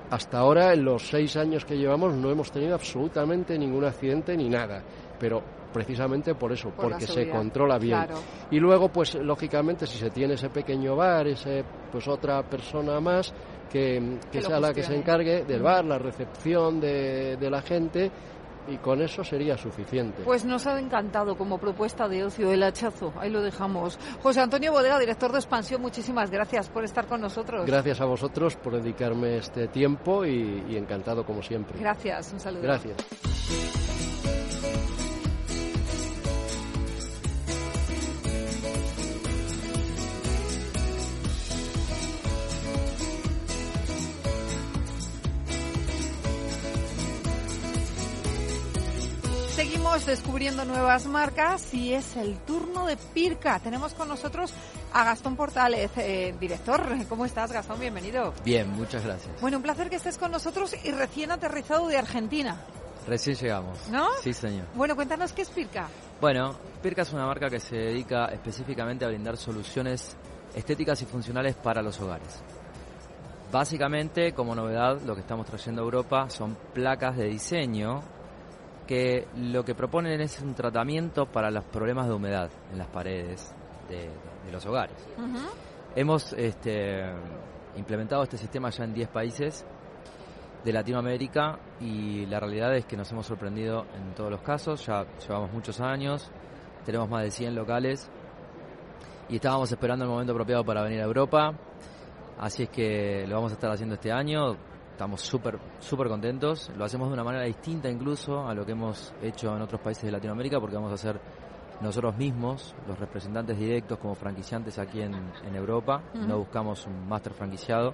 Hasta 0.09 0.39
ahora, 0.39 0.73
en 0.73 0.83
los 0.83 1.07
seis 1.07 1.35
años 1.37 1.65
que 1.65 1.77
llevamos, 1.77 2.15
no 2.15 2.31
hemos 2.31 2.51
tenido 2.51 2.73
absolutamente 2.73 3.57
ningún 3.57 3.85
accidente 3.85 4.35
ni 4.35 4.49
nada. 4.49 4.83
Pero 5.19 5.43
precisamente 5.71 6.33
por 6.35 6.51
eso, 6.51 6.71
porque 6.75 7.05
se 7.05 7.29
controla 7.29 7.77
bien. 7.77 8.07
Y 8.51 8.59
luego, 8.59 8.89
pues 8.89 9.15
lógicamente, 9.15 9.85
si 9.85 9.97
se 9.97 10.09
tiene 10.09 10.33
ese 10.33 10.49
pequeño 10.49 10.95
bar, 10.95 11.27
ese, 11.27 11.63
pues 11.91 12.07
otra 12.07 12.41
persona 12.43 12.99
más 12.99 13.33
que, 13.69 14.19
sea 14.31 14.59
la 14.59 14.73
que 14.73 14.81
se 14.81 14.95
encargue 14.95 15.43
del 15.43 15.61
bar, 15.61 15.85
la 15.85 15.99
recepción 15.99 16.79
de, 16.79 17.37
de 17.37 17.49
la 17.49 17.61
gente 17.61 18.11
y 18.67 18.77
con 18.77 19.01
eso 19.01 19.23
sería 19.23 19.57
suficiente. 19.57 20.23
Pues 20.23 20.45
nos 20.45 20.67
ha 20.67 20.79
encantado 20.79 21.37
como 21.37 21.57
propuesta 21.57 22.07
de 22.07 22.23
ocio 22.23 22.51
el 22.51 22.63
hachazo. 22.63 23.13
Ahí 23.19 23.29
lo 23.29 23.41
dejamos. 23.41 23.97
José 24.21 24.41
Antonio 24.41 24.71
Bodega, 24.71 24.99
director 24.99 25.31
de 25.31 25.39
Expansión, 25.39 25.81
muchísimas 25.81 26.29
gracias 26.31 26.69
por 26.69 26.83
estar 26.83 27.05
con 27.07 27.21
nosotros. 27.21 27.65
Gracias 27.65 28.01
a 28.01 28.05
vosotros 28.05 28.55
por 28.55 28.73
dedicarme 28.73 29.37
este 29.37 29.67
tiempo 29.67 30.25
y, 30.25 30.65
y 30.69 30.77
encantado 30.77 31.25
como 31.25 31.41
siempre. 31.41 31.79
Gracias, 31.79 32.33
un 32.33 32.39
saludo. 32.39 32.63
Gracias. 32.63 34.08
Descubriendo 50.05 50.65
nuevas 50.65 51.05
marcas 51.05 51.73
y 51.73 51.93
es 51.93 52.15
el 52.15 52.37
turno 52.39 52.85
de 52.85 52.97
Pirca. 52.97 53.59
Tenemos 53.59 53.93
con 53.93 54.07
nosotros 54.07 54.53
a 54.93 55.03
Gastón 55.03 55.35
Portales, 55.35 55.91
eh, 55.97 56.33
director. 56.39 56.81
¿Cómo 57.07 57.25
estás, 57.25 57.51
Gastón? 57.51 57.79
Bienvenido. 57.79 58.33
Bien, 58.43 58.69
muchas 58.69 59.03
gracias. 59.03 59.41
Bueno, 59.41 59.57
un 59.57 59.63
placer 59.63 59.89
que 59.89 59.97
estés 59.97 60.17
con 60.17 60.31
nosotros 60.31 60.75
y 60.83 60.91
recién 60.91 61.31
aterrizado 61.31 61.87
de 61.87 61.97
Argentina. 61.97 62.57
Recién 63.07 63.35
llegamos. 63.35 63.87
¿No? 63.89 64.07
Sí, 64.21 64.33
señor. 64.33 64.65
Bueno, 64.75 64.95
cuéntanos 64.95 65.33
qué 65.33 65.41
es 65.41 65.49
Pirca. 65.49 65.87
Bueno, 66.21 66.55
Pirca 66.81 67.01
es 67.01 67.13
una 67.13 67.25
marca 67.25 67.49
que 67.49 67.59
se 67.59 67.75
dedica 67.75 68.25
específicamente 68.27 69.05
a 69.05 69.07
brindar 69.07 69.37
soluciones 69.37 70.15
estéticas 70.53 71.01
y 71.01 71.05
funcionales 71.05 71.55
para 71.55 71.81
los 71.81 71.99
hogares. 71.99 72.41
Básicamente, 73.51 74.33
como 74.33 74.53
novedad, 74.53 75.01
lo 75.01 75.15
que 75.15 75.21
estamos 75.21 75.47
trayendo 75.47 75.81
a 75.81 75.85
Europa 75.85 76.29
son 76.29 76.55
placas 76.73 77.17
de 77.17 77.25
diseño 77.25 78.03
que 78.89 79.27
lo 79.35 79.63
que 79.63 79.75
proponen 79.75 80.19
es 80.19 80.41
un 80.41 80.55
tratamiento 80.55 81.27
para 81.27 81.51
los 81.51 81.63
problemas 81.65 82.07
de 82.07 82.13
humedad 82.15 82.49
en 82.71 82.79
las 82.79 82.87
paredes 82.87 83.53
de, 83.87 84.09
los 84.51 84.65
hogares. 84.65 84.97
Hemos 85.95 86.33
este, 86.33 87.03
implementado 87.75 88.23
este 88.23 88.37
sistema 88.37 88.71
ya 88.71 88.85
en 88.85 88.95
10 88.95 89.09
países 89.09 89.63
de 90.65 90.73
Latinoamérica 90.73 91.59
y 91.79 92.25
la 92.25 92.39
realidad 92.39 92.75
es 92.75 92.85
que 92.85 92.97
nos 92.97 93.11
hemos 93.11 93.27
sorprendido 93.27 93.85
en 93.95 94.15
todos 94.15 94.31
los 94.31 94.41
casos, 94.41 94.83
ya 94.83 95.05
llevamos 95.19 95.53
muchos 95.53 95.79
años, 95.81 96.31
tenemos 96.83 97.07
más 97.07 97.21
de 97.21 97.29
100 97.29 97.53
locales 97.53 98.09
y 99.29 99.35
estábamos 99.35 99.71
esperando 99.71 100.05
el 100.05 100.09
momento 100.09 100.33
apropiado 100.33 100.65
para 100.65 100.81
venir 100.81 100.99
a 101.01 101.03
Europa, 101.03 101.53
así 102.39 102.63
es 102.63 102.69
que 102.69 103.27
lo 103.27 103.35
vamos 103.35 103.51
a 103.51 103.53
estar 103.53 103.69
haciendo 103.69 103.93
este 103.93 104.11
año, 104.11 104.57
estamos 104.99 105.21
súper 105.21 105.57
súper 105.79 106.09
contentos. 106.09 106.69
Lo 106.75 106.83
hacemos 106.83 107.07
de 107.07 107.13
una 107.13 107.23
manera 107.23 107.45
distinta 107.45 107.89
incluso 107.89 108.45
a 108.45 108.53
lo 108.53 108.65
que 108.65 108.73
hemos 108.73 109.13
hecho 109.21 109.55
en 109.55 109.61
otros 109.61 109.79
países 109.79 110.03
de 110.03 110.11
Latinoamérica 110.11 110.59
porque 110.59 110.75
vamos 110.75 110.91
a 110.91 110.97
ser 110.97 111.21
nosotros 111.79 112.17
mismos 112.17 112.75
los 112.85 112.99
representantes 112.99 113.57
directos 113.57 113.97
como 113.97 114.13
franquiciantes 114.13 114.77
aquí 114.77 115.01
en, 115.01 115.15
Europa. 115.55 116.03
No 116.15 116.39
buscamos 116.39 116.85
un 116.85 117.07
máster 117.07 117.31
franquiciado 117.31 117.93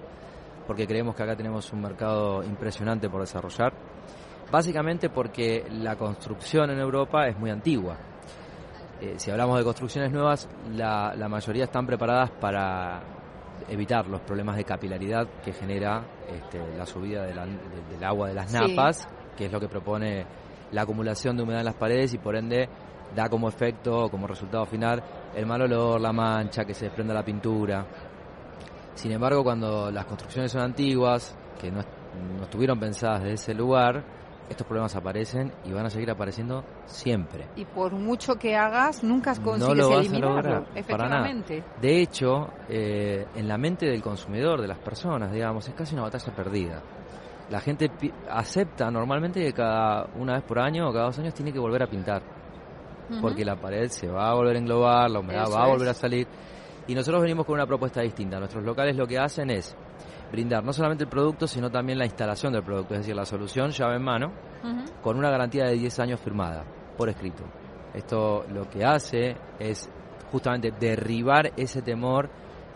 porque 0.66 0.84
creemos 0.84 1.14
que 1.14 1.22
acá 1.22 1.36
tenemos 1.36 1.72
un 1.72 1.80
mercado 1.80 2.42
impresionante 2.42 3.08
por 3.08 3.20
desarrollar. 3.20 3.72
Básicamente 4.50 5.08
porque 5.08 5.64
la 5.70 5.94
construcción 5.94 6.70
en 6.70 6.80
Europa 6.80 7.28
es 7.28 7.38
muy 7.38 7.50
antigua. 7.50 7.96
Eh, 9.00 9.14
si 9.16 9.30
hablamos 9.30 9.58
de 9.58 9.64
construcciones 9.64 10.10
nuevas, 10.10 10.48
la, 10.74 11.14
la 11.14 11.28
mayoría 11.28 11.64
están 11.66 11.86
preparadas 11.86 12.32
para 12.32 13.00
evitar 13.68 14.06
los 14.06 14.20
problemas 14.20 14.56
de 14.56 14.64
capilaridad 14.64 15.26
que 15.44 15.52
genera 15.52 16.04
este, 16.28 16.76
la 16.76 16.86
subida 16.86 17.24
del 17.24 18.04
agua 18.04 18.28
de 18.28 18.34
las 18.34 18.52
napas, 18.52 19.08
que 19.36 19.46
es 19.46 19.52
lo 19.52 19.60
que 19.60 19.68
propone 19.68 20.26
la 20.72 20.82
acumulación 20.82 21.36
de 21.36 21.42
humedad 21.42 21.60
en 21.60 21.66
las 21.66 21.74
paredes 21.76 22.14
y 22.14 22.18
por 22.18 22.36
ende 22.36 22.68
da 23.14 23.28
como 23.28 23.48
efecto, 23.48 24.08
como 24.10 24.26
resultado 24.26 24.66
final, 24.66 25.02
el 25.34 25.46
mal 25.46 25.62
olor, 25.62 26.00
la 26.00 26.12
mancha, 26.12 26.64
que 26.64 26.74
se 26.74 26.86
desprenda 26.86 27.14
la 27.14 27.24
pintura. 27.24 27.86
Sin 28.94 29.12
embargo, 29.12 29.44
cuando 29.44 29.90
las 29.90 30.06
construcciones 30.06 30.50
son 30.50 30.62
antiguas, 30.62 31.36
que 31.58 31.70
no, 31.70 31.82
no 32.36 32.44
estuvieron 32.44 32.80
pensadas 32.80 33.22
de 33.22 33.32
ese 33.34 33.54
lugar, 33.54 34.04
estos 34.48 34.66
problemas 34.66 34.94
aparecen 34.94 35.52
y 35.64 35.72
van 35.72 35.86
a 35.86 35.90
seguir 35.90 36.10
apareciendo 36.10 36.64
siempre. 36.84 37.48
Y 37.56 37.64
por 37.64 37.92
mucho 37.92 38.36
que 38.36 38.54
hagas, 38.56 39.02
nunca 39.02 39.34
consigues 39.34 39.76
no 39.76 39.98
eliminarlo, 39.98 40.66
efectivamente. 40.74 41.64
De 41.80 42.00
hecho, 42.00 42.48
eh, 42.68 43.26
en 43.34 43.48
la 43.48 43.58
mente 43.58 43.86
del 43.86 44.02
consumidor, 44.02 44.60
de 44.60 44.68
las 44.68 44.78
personas, 44.78 45.32
digamos, 45.32 45.68
es 45.68 45.74
casi 45.74 45.94
una 45.94 46.04
batalla 46.04 46.34
perdida. 46.34 46.82
La 47.50 47.60
gente 47.60 47.90
acepta 48.30 48.90
normalmente 48.90 49.40
que 49.40 49.52
cada 49.52 50.08
una 50.16 50.34
vez 50.34 50.42
por 50.42 50.58
año 50.58 50.88
o 50.88 50.92
cada 50.92 51.06
dos 51.06 51.18
años 51.18 51.34
tiene 51.34 51.52
que 51.52 51.58
volver 51.58 51.82
a 51.82 51.86
pintar. 51.86 52.22
Porque 53.20 53.44
la 53.44 53.54
pared 53.54 53.88
se 53.88 54.08
va 54.08 54.30
a 54.30 54.34
volver 54.34 54.56
a 54.56 54.58
englobar, 54.58 55.08
la 55.08 55.20
humedad 55.20 55.46
va 55.48 55.64
a 55.64 55.68
volver 55.68 55.88
a 55.88 55.94
salir. 55.94 56.26
Y 56.88 56.94
nosotros 56.94 57.22
venimos 57.22 57.46
con 57.46 57.54
una 57.54 57.66
propuesta 57.66 58.00
distinta. 58.00 58.38
Nuestros 58.40 58.64
locales 58.64 58.96
lo 58.96 59.06
que 59.06 59.16
hacen 59.16 59.50
es 59.50 59.76
brindar 60.30 60.64
no 60.64 60.72
solamente 60.72 61.04
el 61.04 61.10
producto, 61.10 61.46
sino 61.46 61.70
también 61.70 61.98
la 61.98 62.04
instalación 62.04 62.52
del 62.52 62.62
producto, 62.62 62.94
es 62.94 63.00
decir, 63.00 63.14
la 63.14 63.24
solución 63.24 63.70
llave 63.70 63.96
en 63.96 64.02
mano, 64.02 64.32
con 65.02 65.16
una 65.16 65.30
garantía 65.30 65.64
de 65.64 65.74
10 65.74 66.00
años 66.00 66.20
firmada, 66.20 66.64
por 66.96 67.08
escrito. 67.08 67.44
Esto 67.94 68.44
lo 68.52 68.68
que 68.68 68.84
hace 68.84 69.36
es 69.58 69.88
justamente 70.30 70.72
derribar 70.78 71.52
ese 71.56 71.82
temor 71.82 72.28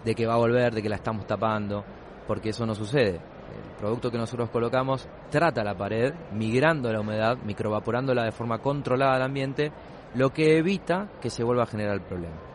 de 0.04 0.14
que 0.14 0.26
va 0.26 0.34
a 0.34 0.38
volver, 0.38 0.72
de 0.72 0.82
que 0.82 0.88
la 0.88 0.96
estamos 0.96 1.26
tapando, 1.26 1.84
porque 2.26 2.50
eso 2.50 2.64
no 2.64 2.74
sucede. 2.74 3.16
El 3.16 3.76
producto 3.76 4.10
que 4.10 4.18
nosotros 4.18 4.50
colocamos 4.50 5.08
trata 5.30 5.64
la 5.64 5.76
pared, 5.76 6.14
migrando 6.32 6.92
la 6.92 7.00
humedad, 7.00 7.36
microvaporándola 7.44 8.24
de 8.24 8.32
forma 8.32 8.58
controlada 8.58 9.16
al 9.16 9.22
ambiente, 9.22 9.72
lo 10.14 10.30
que 10.30 10.56
evita 10.58 11.08
que 11.20 11.30
se 11.30 11.42
vuelva 11.42 11.64
a 11.64 11.66
generar 11.66 11.94
el 11.94 12.02
problema. 12.02 12.49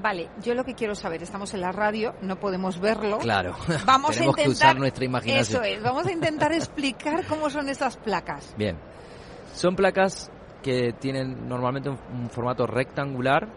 Vale, 0.00 0.28
yo 0.42 0.54
lo 0.54 0.64
que 0.64 0.74
quiero 0.74 0.94
saber, 0.94 1.22
estamos 1.22 1.54
en 1.54 1.60
la 1.60 1.72
radio, 1.72 2.14
no 2.20 2.36
podemos 2.36 2.80
verlo. 2.80 3.18
Claro. 3.18 3.56
Vamos 3.86 4.10
Tenemos 4.14 4.18
a 4.18 4.24
intentar, 4.24 4.44
que 4.44 4.50
usar 4.50 4.78
nuestra 4.78 5.04
imaginación. 5.04 5.64
Eso 5.64 5.74
es, 5.76 5.82
vamos 5.82 6.06
a 6.06 6.12
intentar 6.12 6.52
explicar 6.52 7.24
cómo 7.26 7.48
son 7.50 7.68
estas 7.68 7.96
placas. 7.96 8.54
Bien. 8.56 8.76
Son 9.54 9.76
placas 9.76 10.30
que 10.62 10.94
tienen 10.98 11.48
normalmente 11.48 11.90
un, 11.90 12.28
formato 12.30 12.66
rectangular 12.66 13.48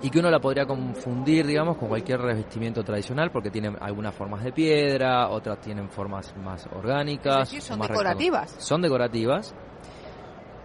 y 0.00 0.08
que 0.08 0.20
uno 0.20 0.30
la 0.30 0.40
podría 0.40 0.64
confundir, 0.64 1.46
digamos, 1.46 1.76
con 1.76 1.88
cualquier 1.88 2.20
revestimiento 2.20 2.82
tradicional 2.82 3.30
porque 3.30 3.50
tienen 3.50 3.76
algunas 3.80 4.14
formas 4.14 4.42
de 4.42 4.52
piedra, 4.52 5.28
otras 5.28 5.60
tienen 5.60 5.90
formas 5.90 6.34
más 6.36 6.66
orgánicas. 6.72 7.48
son 7.48 7.80
decorativas. 7.80 8.54
Son 8.58 8.80
decorativas, 8.80 9.54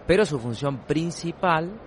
pero 0.06 0.24
su 0.24 0.38
función 0.38 0.78
principal 0.86 1.78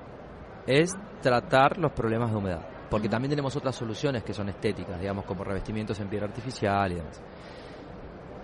es 0.67 0.93
tratar 1.21 1.77
los 1.77 1.91
problemas 1.93 2.31
de 2.31 2.37
humedad. 2.37 2.70
Porque 2.91 3.07
también 3.07 3.29
tenemos 3.29 3.55
otras 3.55 3.73
soluciones 3.73 4.21
que 4.21 4.33
son 4.33 4.49
estéticas, 4.49 4.99
digamos, 4.99 5.23
como 5.23 5.45
revestimientos 5.45 5.97
en 6.01 6.09
piedra 6.09 6.27
artificial 6.27 6.91
y 6.91 6.95
demás. 6.95 7.21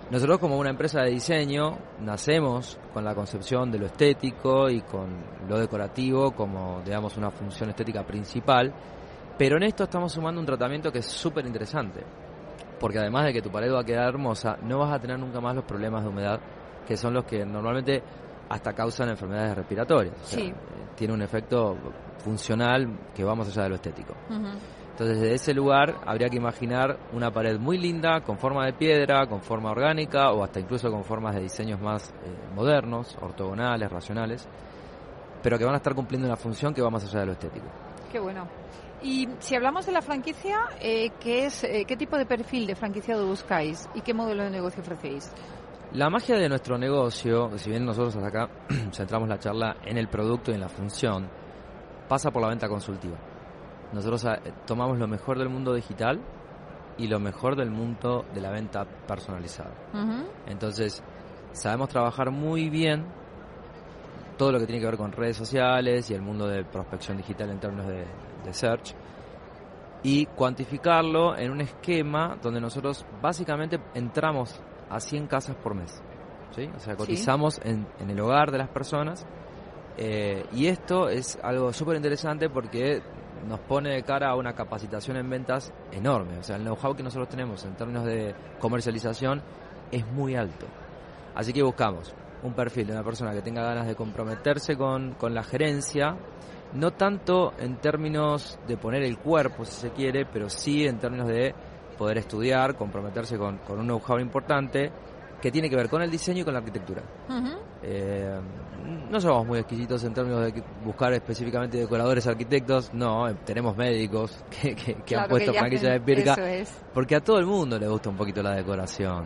Nosotros 0.09 0.39
como 0.39 0.57
una 0.57 0.69
empresa 0.69 1.01
de 1.01 1.11
diseño 1.11 1.77
nacemos 1.99 2.79
con 2.93 3.03
la 3.03 3.13
concepción 3.13 3.69
de 3.69 3.79
lo 3.79 3.87
estético 3.87 4.69
y 4.69 4.83
con 4.83 5.21
lo 5.49 5.59
decorativo 5.59 6.31
como, 6.31 6.81
digamos, 6.85 7.17
una 7.17 7.29
función 7.29 7.71
estética 7.71 8.05
principal, 8.05 8.73
pero 9.37 9.57
en 9.57 9.63
esto 9.63 9.83
estamos 9.83 10.13
sumando 10.13 10.39
un 10.39 10.47
tratamiento 10.47 10.93
que 10.93 10.99
es 10.99 11.05
súper 11.05 11.45
interesante, 11.45 12.05
porque 12.79 12.99
además 12.99 13.25
de 13.25 13.33
que 13.33 13.41
tu 13.41 13.51
pared 13.51 13.69
va 13.69 13.81
a 13.81 13.83
quedar 13.83 14.07
hermosa, 14.07 14.57
no 14.61 14.79
vas 14.79 14.93
a 14.93 14.99
tener 14.99 15.19
nunca 15.19 15.41
más 15.41 15.55
los 15.55 15.65
problemas 15.65 16.03
de 16.03 16.09
humedad, 16.09 16.39
que 16.87 16.95
son 16.95 17.13
los 17.13 17.25
que 17.25 17.45
normalmente 17.45 18.01
hasta 18.47 18.71
causan 18.71 19.09
enfermedades 19.09 19.57
respiratorias. 19.57 20.15
sí. 20.23 20.47
Eh, 20.47 20.53
tiene 20.95 21.13
un 21.13 21.21
efecto 21.21 21.77
funcional 22.27 22.99
que 23.15 23.23
va 23.23 23.35
más 23.35 23.47
allá 23.47 23.63
de 23.63 23.69
lo 23.69 23.75
estético. 23.75 24.13
Entonces, 24.29 25.21
desde 25.21 25.33
ese 25.35 25.53
lugar 25.53 25.95
habría 26.05 26.27
que 26.27 26.35
imaginar 26.35 26.97
una 27.13 27.31
pared 27.31 27.57
muy 27.57 27.77
linda, 27.77 28.21
con 28.21 28.37
forma 28.37 28.65
de 28.65 28.73
piedra, 28.73 29.27
con 29.27 29.41
forma 29.41 29.71
orgánica 29.71 30.31
o 30.31 30.43
hasta 30.43 30.59
incluso 30.59 30.91
con 30.91 31.05
formas 31.05 31.35
de 31.35 31.41
diseños 31.41 31.79
más 31.79 32.09
eh, 32.09 32.53
modernos, 32.53 33.15
ortogonales, 33.21 33.89
racionales, 33.89 34.45
pero 35.41 35.57
que 35.57 35.63
van 35.63 35.75
a 35.75 35.77
estar 35.77 35.95
cumpliendo 35.95 36.27
una 36.27 36.35
función 36.35 36.73
que 36.73 36.81
va 36.81 36.89
más 36.89 37.05
allá 37.05 37.21
de 37.21 37.25
lo 37.27 37.31
estético. 37.31 37.67
Qué 38.11 38.19
bueno. 38.19 38.45
Y 39.01 39.29
si 39.39 39.55
hablamos 39.55 39.85
de 39.85 39.93
la 39.93 40.01
franquicia, 40.01 40.57
eh, 40.81 41.11
¿qué, 41.21 41.45
es, 41.45 41.63
eh, 41.63 41.85
¿qué 41.87 41.95
tipo 41.95 42.17
de 42.17 42.25
perfil 42.25 42.67
de 42.67 42.75
franquiciado 42.75 43.25
buscáis 43.25 43.87
y 43.95 44.01
qué 44.01 44.13
modelo 44.13 44.43
de 44.43 44.49
negocio 44.49 44.81
ofrecéis? 44.81 45.31
La 45.93 46.09
magia 46.09 46.35
de 46.35 46.49
nuestro 46.49 46.77
negocio, 46.77 47.57
si 47.57 47.69
bien 47.69 47.85
nosotros 47.85 48.17
hasta 48.17 48.27
acá 48.27 48.49
centramos 48.91 49.29
la 49.29 49.39
charla 49.39 49.77
en 49.85 49.97
el 49.97 50.09
producto 50.09 50.51
y 50.51 50.55
en 50.55 50.61
la 50.61 50.69
función, 50.69 51.29
pasa 52.07 52.31
por 52.31 52.41
la 52.41 52.49
venta 52.49 52.67
consultiva. 52.67 53.17
Nosotros 53.93 54.25
eh, 54.25 54.53
tomamos 54.65 54.97
lo 54.97 55.07
mejor 55.07 55.37
del 55.37 55.49
mundo 55.49 55.73
digital 55.73 56.19
y 56.97 57.07
lo 57.07 57.19
mejor 57.19 57.55
del 57.55 57.69
mundo 57.69 58.25
de 58.33 58.41
la 58.41 58.51
venta 58.51 58.85
personalizada. 59.07 59.71
Entonces, 60.47 61.03
sabemos 61.51 61.89
trabajar 61.89 62.31
muy 62.31 62.69
bien 62.69 63.05
todo 64.37 64.51
lo 64.51 64.59
que 64.59 64.65
tiene 64.65 64.79
que 64.79 64.87
ver 64.87 64.97
con 64.97 65.11
redes 65.11 65.37
sociales 65.37 66.09
y 66.09 66.13
el 66.13 66.21
mundo 66.21 66.47
de 66.47 66.63
prospección 66.63 67.17
digital 67.17 67.49
en 67.51 67.59
términos 67.59 67.87
de, 67.87 68.05
de 68.43 68.53
search 68.53 68.95
y 70.03 70.25
cuantificarlo 70.27 71.37
en 71.37 71.51
un 71.51 71.61
esquema 71.61 72.37
donde 72.41 72.61
nosotros 72.61 73.05
básicamente 73.21 73.79
entramos 73.93 74.59
a 74.89 74.99
100 74.99 75.27
casas 75.27 75.55
por 75.55 75.75
mes. 75.75 76.01
¿sí? 76.55 76.69
O 76.75 76.79
sea, 76.79 76.95
cotizamos 76.95 77.59
en, 77.63 77.87
en, 77.99 78.09
el 78.09 78.19
hogar 78.19 78.51
de 78.51 78.59
las 78.59 78.69
personas 78.69 79.25
eh, 79.97 80.45
y 80.53 80.67
esto 80.67 81.09
es 81.09 81.39
algo 81.41 81.73
súper 81.73 81.95
interesante 81.95 82.49
porque 82.49 83.01
nos 83.47 83.59
pone 83.61 83.95
de 83.95 84.03
cara 84.03 84.29
a 84.29 84.35
una 84.35 84.53
capacitación 84.53 85.17
en 85.17 85.29
ventas 85.29 85.73
enorme. 85.91 86.37
O 86.37 86.43
sea, 86.43 86.57
el 86.57 86.63
know-how 86.63 86.95
que 86.95 87.03
nosotros 87.03 87.29
tenemos 87.29 87.65
en 87.65 87.75
términos 87.75 88.05
de 88.05 88.35
comercialización 88.59 89.41
es 89.91 90.05
muy 90.07 90.35
alto. 90.35 90.67
Así 91.33 91.51
que 91.53 91.63
buscamos 91.63 92.13
un 92.43 92.53
perfil 92.53 92.87
de 92.87 92.93
una 92.93 93.03
persona 93.03 93.31
que 93.31 93.41
tenga 93.41 93.63
ganas 93.63 93.87
de 93.87 93.95
comprometerse 93.95 94.75
con, 94.77 95.13
con 95.15 95.33
la 95.33 95.43
gerencia, 95.43 96.15
no 96.73 96.91
tanto 96.91 97.53
en 97.57 97.77
términos 97.77 98.59
de 98.67 98.77
poner 98.77 99.03
el 99.03 99.17
cuerpo, 99.17 99.65
si 99.65 99.73
se 99.73 99.89
quiere, 99.91 100.25
pero 100.25 100.49
sí 100.49 100.85
en 100.85 100.99
términos 100.99 101.27
de 101.27 101.55
poder 101.97 102.19
estudiar, 102.19 102.75
comprometerse 102.75 103.37
con, 103.37 103.57
con 103.59 103.79
un 103.79 103.87
know-how 103.87 104.19
importante 104.19 104.91
que 105.41 105.51
tiene 105.51 105.69
que 105.69 105.75
ver 105.75 105.89
con 105.89 106.01
el 106.01 106.11
diseño 106.11 106.41
y 106.41 106.43
con 106.43 106.53
la 106.53 106.59
arquitectura. 106.59 107.01
eh, 107.83 108.39
no 109.09 109.19
somos 109.19 109.45
muy 109.45 109.59
exquisitos 109.59 110.03
en 110.03 110.13
términos 110.13 110.41
de 110.41 110.63
buscar 110.83 111.13
específicamente 111.13 111.77
decoradores, 111.77 112.27
arquitectos, 112.27 112.93
no, 112.93 113.33
tenemos 113.45 113.75
médicos 113.75 114.43
que, 114.49 114.75
que, 114.75 114.95
que 114.95 115.03
claro, 115.03 115.23
han 115.23 115.29
puesto 115.29 115.51
que 115.51 115.59
franquicia 115.59 115.91
de 115.91 115.99
Pirca, 116.01 116.33
es. 116.33 116.85
porque 116.93 117.15
a 117.15 117.19
todo 117.19 117.39
el 117.39 117.45
mundo 117.45 117.77
le 117.79 117.87
gusta 117.87 118.09
un 118.09 118.17
poquito 118.17 118.41
la 118.41 118.55
decoración. 118.55 119.25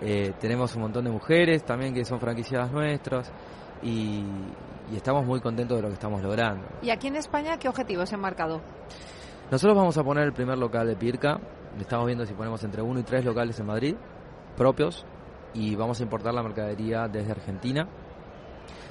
eh, 0.00 0.32
tenemos 0.40 0.74
un 0.76 0.82
montón 0.82 1.04
de 1.04 1.10
mujeres 1.10 1.64
también 1.64 1.94
que 1.94 2.04
son 2.04 2.20
franquiciadas 2.20 2.70
nuestras 2.70 3.32
y, 3.82 4.22
y 4.90 4.96
estamos 4.96 5.24
muy 5.24 5.40
contentos 5.40 5.76
de 5.76 5.82
lo 5.82 5.88
que 5.88 5.94
estamos 5.94 6.22
logrando. 6.22 6.66
¿Y 6.82 6.90
aquí 6.90 7.08
en 7.08 7.16
España 7.16 7.58
qué 7.58 7.68
objetivos 7.68 8.08
se 8.08 8.14
han 8.14 8.20
marcado? 8.20 8.60
Nosotros 9.50 9.76
vamos 9.76 9.96
a 9.96 10.04
poner 10.04 10.24
el 10.24 10.32
primer 10.32 10.58
local 10.58 10.86
de 10.86 10.96
Pirca, 10.96 11.38
estamos 11.80 12.06
viendo 12.06 12.26
si 12.26 12.34
ponemos 12.34 12.62
entre 12.64 12.82
uno 12.82 13.00
y 13.00 13.02
tres 13.02 13.24
locales 13.24 13.58
en 13.58 13.66
Madrid, 13.66 13.94
propios, 14.56 15.06
y 15.54 15.74
vamos 15.74 16.00
a 16.00 16.02
importar 16.02 16.34
la 16.34 16.42
mercadería 16.42 17.08
desde 17.08 17.32
Argentina, 17.32 17.88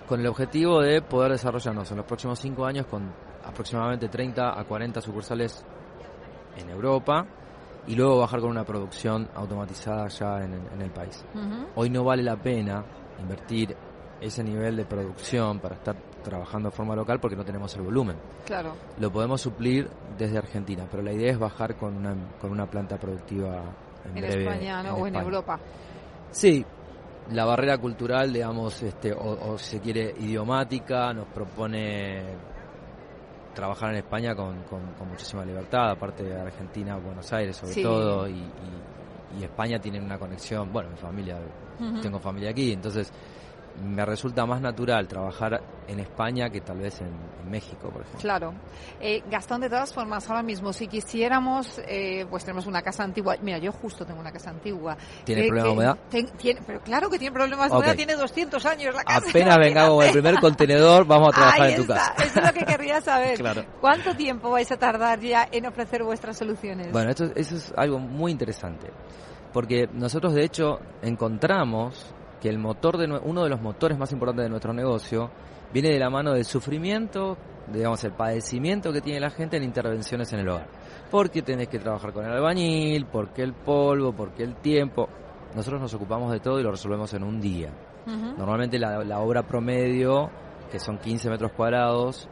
con 0.08 0.20
el 0.22 0.28
objetivo 0.28 0.82
de 0.82 1.02
poder 1.02 1.34
desarrollarnos 1.34 1.92
en 1.92 1.98
los 1.98 2.06
próximos 2.06 2.40
cinco 2.40 2.66
años 2.66 2.86
con 2.88 3.12
aproximadamente 3.44 4.08
30 4.08 4.60
a 4.60 4.64
40 4.64 5.02
sucursales 5.02 5.64
en 6.58 6.70
Europa 6.70 7.26
y 7.88 7.96
luego 7.96 8.20
bajar 8.20 8.40
con 8.42 8.50
una 8.50 8.64
producción 8.64 9.30
automatizada 9.36 10.08
ya 10.08 10.44
en, 10.44 10.54
en 10.54 10.82
el 10.82 10.92
país. 10.92 11.24
Uh 11.34 11.38
-huh. 11.40 11.68
Hoy 11.76 11.90
no 11.90 12.04
vale 12.04 12.24
la 12.24 12.36
pena 12.36 12.84
invertir 13.20 13.76
ese 14.20 14.44
nivel 14.44 14.76
de 14.76 14.86
producción 14.86 15.60
para 15.60 15.76
estar 15.76 15.96
trabajando 16.24 16.70
de 16.70 16.76
forma 16.76 16.96
local 16.96 17.20
porque 17.20 17.36
no 17.36 17.46
tenemos 17.46 17.76
el 17.76 17.84
volumen. 17.84 18.18
Claro. 18.46 18.74
Lo 19.00 19.12
podemos 19.12 19.42
suplir 19.42 19.90
desde 20.18 20.38
Argentina, 20.38 20.86
pero 20.90 21.04
la 21.04 21.14
idea 21.14 21.32
es 21.32 21.40
bajar 21.40 21.76
con 21.76 21.96
una, 21.96 22.16
con 22.40 22.52
una 22.52 22.66
planta 22.66 22.98
productiva 22.98 23.62
en, 24.06 24.18
en 24.18 24.28
breve, 24.28 24.44
España 24.44 24.84
¿no? 24.84 24.90
en 24.90 24.94
o 24.94 24.98
España. 24.98 25.20
en 25.20 25.26
Europa. 25.26 25.60
Sí, 26.32 26.66
la 27.32 27.46
barrera 27.46 27.78
cultural, 27.78 28.32
digamos, 28.32 28.82
este, 28.84 29.12
o, 29.14 29.52
o 29.54 29.58
se 29.58 29.80
quiere 29.80 30.14
idiomática, 30.20 31.14
nos 31.14 31.28
propone 31.28 32.24
trabajar 33.54 33.92
en 33.92 33.98
España 33.98 34.36
con, 34.36 34.62
con, 34.64 34.80
con, 34.98 35.10
muchísima 35.10 35.44
libertad, 35.44 35.92
aparte 35.92 36.24
de 36.24 36.40
Argentina, 36.40 36.96
Buenos 36.98 37.32
Aires 37.34 37.56
sobre 37.58 37.74
Sí. 37.74 37.82
todo, 37.82 38.28
y, 38.28 38.34
y- 38.34 39.40
y 39.40 39.44
España 39.44 39.80
tiene 39.80 40.00
una 40.00 40.18
conexión, 40.18 40.72
bueno, 40.72 40.90
mi 40.90 40.96
familia, 40.98 41.38
tengo 42.02 42.20
familia 42.20 42.52
aquí, 42.52 42.72
entonces 42.72 43.12
me 43.84 44.06
resulta 44.06 44.46
más 44.46 44.60
natural 44.62 45.08
trabajar 45.08 45.62
en 45.88 46.00
España 46.00 46.50
que 46.50 46.62
tal 46.62 46.80
vez 46.80 47.00
en, 47.02 47.08
en 47.08 47.50
México, 47.50 47.90
por 47.90 48.02
ejemplo. 48.02 48.20
Claro. 48.20 48.54
Eh, 49.00 49.22
Gastón, 49.30 49.62
de 49.62 49.70
todas 49.70 49.94
formas, 49.94 50.28
ahora 50.30 50.42
mismo, 50.44 50.74
si 50.74 50.88
quisiéramos, 50.88 51.80
eh, 51.88 52.26
pues 52.30 52.44
tenemos 52.44 52.66
una 52.66 52.82
casa 52.82 53.04
antigua. 53.04 53.36
Mira, 53.42 53.58
yo 53.60 53.72
justo 53.72 54.06
tengo 54.06 54.20
una 54.20 54.32
casa 54.32 54.50
antigua. 54.50 54.98
¿Tiene 55.24 55.44
Eh, 55.46 55.48
problema 55.48 55.64
que 55.64 55.70
de 55.70 55.74
humedad? 55.76 55.98
ten- 56.10 56.30
tiene- 56.38 56.62
pero 56.66 56.82
claro 56.82 57.10
que 57.10 57.20
tiene 57.20 57.34
problemas 57.34 57.72
de 57.72 57.78
humedad, 57.78 57.96
tiene 57.96 58.16
200 58.16 58.66
años 58.66 58.96
la 58.96 59.04
casa. 59.04 59.30
Apenas 59.30 59.58
vengamos 59.60 59.96
con 59.96 60.06
el 60.06 60.12
primer 60.12 60.40
contenedor, 60.40 61.06
vamos 61.06 61.30
a 61.30 61.32
trabajar 61.32 61.62
Ahí 61.62 61.70
en 61.72 61.76
tu 61.78 61.82
está, 61.84 61.96
casa. 61.96 62.14
Eso 62.24 62.40
es 62.40 62.46
lo 62.48 62.54
que 62.54 62.66
querría 62.66 63.02
saber. 63.02 63.38
Claro. 63.48 63.64
¿Cuánto 63.80 64.16
tiempo 64.16 64.50
vais 64.50 64.72
a 64.72 64.78
tardar 64.78 65.20
ya 65.20 65.48
en 65.52 65.66
ofrecer 65.68 66.04
vuestras 66.04 66.38
soluciones? 66.38 66.92
Bueno, 66.92 67.12
esto, 67.12 67.26
eso 67.36 67.56
es 67.56 67.74
algo 67.78 68.00
muy 68.00 68.32
interesante, 68.32 68.90
porque 69.54 69.88
nosotros 69.94 70.34
de 70.34 70.44
hecho 70.44 70.80
encontramos 71.02 72.14
que 72.42 72.50
el 72.50 72.60
motor 72.60 72.98
de 72.98 73.06
uno 73.24 73.44
de 73.44 73.50
los 73.50 73.62
motores 73.62 73.98
más 73.98 74.12
importantes 74.12 74.44
de 74.44 74.50
nuestro 74.50 74.74
negocio 74.74 75.32
viene 75.74 75.90
de 75.90 76.00
la 76.00 76.10
mano 76.10 76.34
del 76.34 76.46
sufrimiento, 76.46 77.38
digamos 77.72 78.04
el 78.04 78.14
padecimiento 78.14 78.92
que 78.92 79.02
tiene 79.02 79.20
la 79.20 79.30
gente 79.30 79.58
en 79.58 79.64
intervenciones 79.64 80.32
en 80.34 80.40
el 80.40 80.50
hogar. 80.50 80.68
Porque 81.12 81.42
tenés 81.42 81.68
que 81.68 81.80
trabajar 81.80 82.14
con 82.14 82.26
el 82.26 82.32
albañil, 82.32 83.06
porque 83.06 83.44
el 83.44 83.54
polvo, 83.54 84.14
porque 84.14 84.44
el 84.44 84.56
tiempo. 84.56 85.08
Nosotros 85.56 85.82
nos 85.82 85.94
ocupamos 85.94 86.32
de 86.32 86.40
todo 86.40 86.60
y 86.60 86.64
lo 86.64 86.72
resolvemos 86.72 87.14
en 87.14 87.24
un 87.24 87.40
día. 87.40 87.72
Normalmente 88.38 88.80
la, 88.80 89.04
la 89.04 89.20
obra 89.20 89.44
promedio, 89.44 90.30
que 90.72 90.80
son 90.80 90.98
15 90.98 91.30
metros 91.30 91.52
cuadrados, 91.52 92.30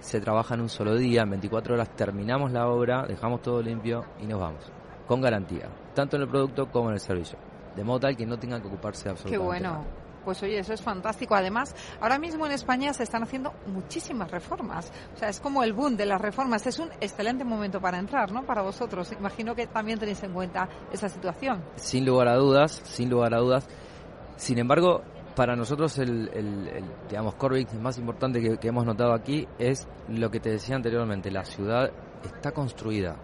se 0.00 0.20
trabaja 0.20 0.54
en 0.54 0.62
un 0.62 0.68
solo 0.68 0.94
día, 0.96 1.22
en 1.22 1.30
24 1.30 1.74
horas 1.74 1.94
terminamos 1.96 2.50
la 2.50 2.66
obra, 2.68 3.04
dejamos 3.06 3.42
todo 3.42 3.60
limpio 3.60 4.04
y 4.20 4.26
nos 4.26 4.40
vamos. 4.40 4.72
Con 5.06 5.20
garantía, 5.20 5.68
tanto 5.94 6.16
en 6.16 6.22
el 6.22 6.28
producto 6.28 6.70
como 6.70 6.88
en 6.88 6.94
el 6.94 7.00
servicio. 7.00 7.38
De 7.78 7.84
modo 7.84 8.00
tal 8.00 8.16
que 8.16 8.26
no 8.26 8.36
tengan 8.38 8.60
que 8.60 8.66
ocuparse 8.66 9.04
de 9.04 9.04
Qué 9.04 9.10
absolutamente 9.10 9.46
bueno. 9.46 9.70
nada. 9.78 9.84
Pues 10.24 10.42
oye, 10.42 10.58
eso 10.58 10.74
es 10.74 10.82
fantástico. 10.82 11.34
Además, 11.36 11.74
ahora 12.00 12.18
mismo 12.18 12.44
en 12.44 12.52
España 12.52 12.92
se 12.92 13.04
están 13.04 13.22
haciendo 13.22 13.52
muchísimas 13.66 14.30
reformas. 14.30 14.92
O 15.14 15.16
sea, 15.16 15.28
es 15.28 15.40
como 15.40 15.62
el 15.62 15.72
boom 15.72 15.96
de 15.96 16.04
las 16.04 16.20
reformas. 16.20 16.66
Es 16.66 16.78
un 16.80 16.90
excelente 17.00 17.44
momento 17.44 17.80
para 17.80 17.98
entrar, 17.98 18.30
¿no? 18.32 18.42
Para 18.44 18.60
vosotros. 18.62 19.10
Imagino 19.12 19.54
que 19.54 19.68
también 19.68 19.98
tenéis 19.98 20.22
en 20.24 20.32
cuenta 20.34 20.68
esa 20.92 21.08
situación. 21.08 21.62
Sin 21.76 22.04
lugar 22.04 22.28
a 22.28 22.34
dudas, 22.34 22.82
sin 22.84 23.08
lugar 23.08 23.32
a 23.32 23.38
dudas. 23.38 23.66
Sin 24.36 24.58
embargo, 24.58 25.02
para 25.34 25.54
nosotros 25.56 25.96
el, 25.98 26.28
el- 26.34 26.68
el, 26.68 26.84
digamos, 27.08 27.34
core 27.36 27.64
más 27.80 27.96
importante 27.96 28.40
que, 28.40 28.58
que 28.58 28.68
hemos 28.68 28.84
notado 28.84 29.14
aquí 29.14 29.46
es 29.58 29.88
lo 30.08 30.30
que 30.30 30.40
te 30.40 30.50
decía 30.50 30.76
anteriormente. 30.76 31.30
La 31.30 31.44
ciudad 31.44 31.90
está 32.24 32.50
construida 32.52 33.16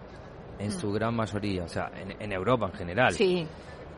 en 0.57 0.69
Mm. 0.69 0.71
su 0.71 0.91
gran 0.91 1.13
mayoría, 1.15 1.65
o 1.65 1.67
sea, 1.67 1.91
en, 1.93 2.19
en 2.19 2.31
Europa 2.31 2.67
en 2.67 2.73
general. 2.73 3.11
Sí. 3.13 3.45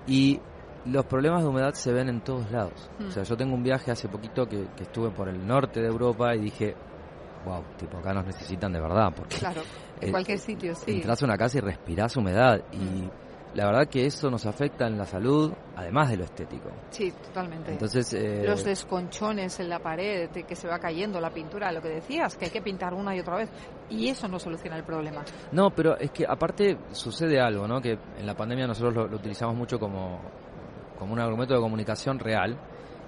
Y 0.08 0.39
los 0.86 1.06
problemas 1.06 1.43
de 1.43 1.50
humedad 1.50 1.74
se 1.74 1.91
ven 1.91 2.10
en 2.10 2.22
todos 2.22 2.50
lados. 2.52 2.89
Mm. 3.00 3.08
O 3.08 3.12
sea, 3.12 3.24
yo 3.24 3.36
tengo 3.38 3.54
un 3.56 3.63
viaje 3.63 3.91
hace 3.91 4.08
poquito 4.08 4.48
que, 4.48 4.67
que 4.76 4.84
estuve 4.84 5.10
por 5.12 5.28
el 5.28 5.46
norte 5.46 5.82
de 5.82 5.88
Europa 5.88 6.34
y 6.36 6.39
dije, 6.39 6.76
wow, 7.46 7.62
tipo 7.78 7.98
acá 7.98 8.13
nos 8.13 8.26
necesitan 8.26 8.72
de 8.72 8.80
verdad, 8.80 9.12
porque 9.15 9.38
Claro. 9.38 9.62
En 10.00 10.10
Eh, 10.10 10.12
cualquier 10.12 10.38
sitio, 10.38 10.76
sí. 10.76 10.91
entras 10.91 11.22
a 11.24 11.26
una 11.26 11.38
casa 11.38 11.58
y 11.58 11.62
respirás 11.62 12.15
humedad 12.17 12.62
y 12.72 13.10
la 13.55 13.65
verdad 13.65 13.88
que 13.88 14.05
eso 14.05 14.29
nos 14.29 14.45
afecta 14.45 14.86
en 14.88 14.97
la 14.97 15.05
salud, 15.05 15.51
además 15.75 16.10
de 16.10 16.17
lo 16.17 16.23
estético. 16.25 16.69
Sí, 16.91 17.12
totalmente. 17.12 17.71
Entonces, 17.71 18.13
eh, 18.13 18.43
los 18.45 18.63
desconchones 18.63 19.60
en 19.60 19.69
la 19.69 19.79
pared, 19.79 20.29
que 20.29 20.55
se 20.55 20.67
va 20.67 20.77
cayendo 20.79 21.19
la 21.19 21.31
pintura, 21.31 21.71
lo 21.71 21.81
que 21.81 21.89
decías, 21.89 22.36
que 22.38 22.45
hay 22.45 22.51
que 22.51 22.62
pintar 22.62 22.93
una 22.93 23.15
y 23.15 23.19
otra 23.19 23.38
vez, 23.38 23.49
y 23.89 24.10
eso 24.10 24.27
no 24.27 24.38
soluciona 24.38 24.77
el 24.77 24.83
problema. 24.83 25.23
No, 25.51 25.71
pero 25.71 25.97
es 25.97 26.12
que 26.12 26.25
aparte 26.27 26.77
sucede 26.91 27.39
algo, 27.39 27.67
¿no? 27.67 27.81
Que 27.81 27.97
en 28.17 28.25
la 28.25 28.36
pandemia 28.36 28.67
nosotros 28.67 28.93
lo, 28.93 29.07
lo 29.07 29.15
utilizamos 29.17 29.55
mucho 29.55 29.79
como, 29.79 30.19
como 30.99 31.13
un 31.13 31.19
argumento 31.19 31.55
de 31.55 31.60
comunicación 31.60 32.19
real, 32.19 32.57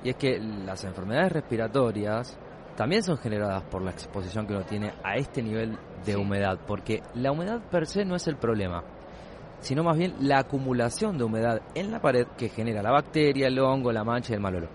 y 0.04 0.10
es 0.10 0.16
que 0.16 0.40
las 0.40 0.84
enfermedades 0.86 1.32
respiratorias 1.34 2.38
también 2.76 3.04
son 3.04 3.18
generadas 3.18 3.64
por 3.64 3.82
la 3.82 3.92
exposición 3.92 4.48
que 4.48 4.54
uno 4.54 4.64
tiene 4.64 4.94
a 5.04 5.16
este 5.18 5.44
nivel 5.44 5.78
de 6.06 6.14
Sí. 6.14 6.16
humedad, 6.16 6.58
porque 6.66 7.04
la 7.16 7.32
humedad 7.34 7.60
per 7.70 7.86
se 7.86 8.06
no 8.06 8.16
es 8.16 8.26
el 8.28 8.38
problema, 8.38 8.84
sino 9.62 9.84
más 9.84 9.98
bien 9.98 10.16
la 10.20 10.40
acumulación 10.40 11.18
de 11.18 11.24
humedad 11.24 11.62
en 11.76 11.92
la 11.92 12.02
pared 12.02 12.28
que 12.38 12.50
genera 12.50 12.82
la 12.82 12.92
bacteria, 12.92 13.48
el 13.48 13.60
hongo, 13.60 13.92
la 13.92 14.04
mancha 14.04 14.34
y 14.34 14.36
el 14.36 14.42
mal 14.42 14.56
olor. 14.56 14.70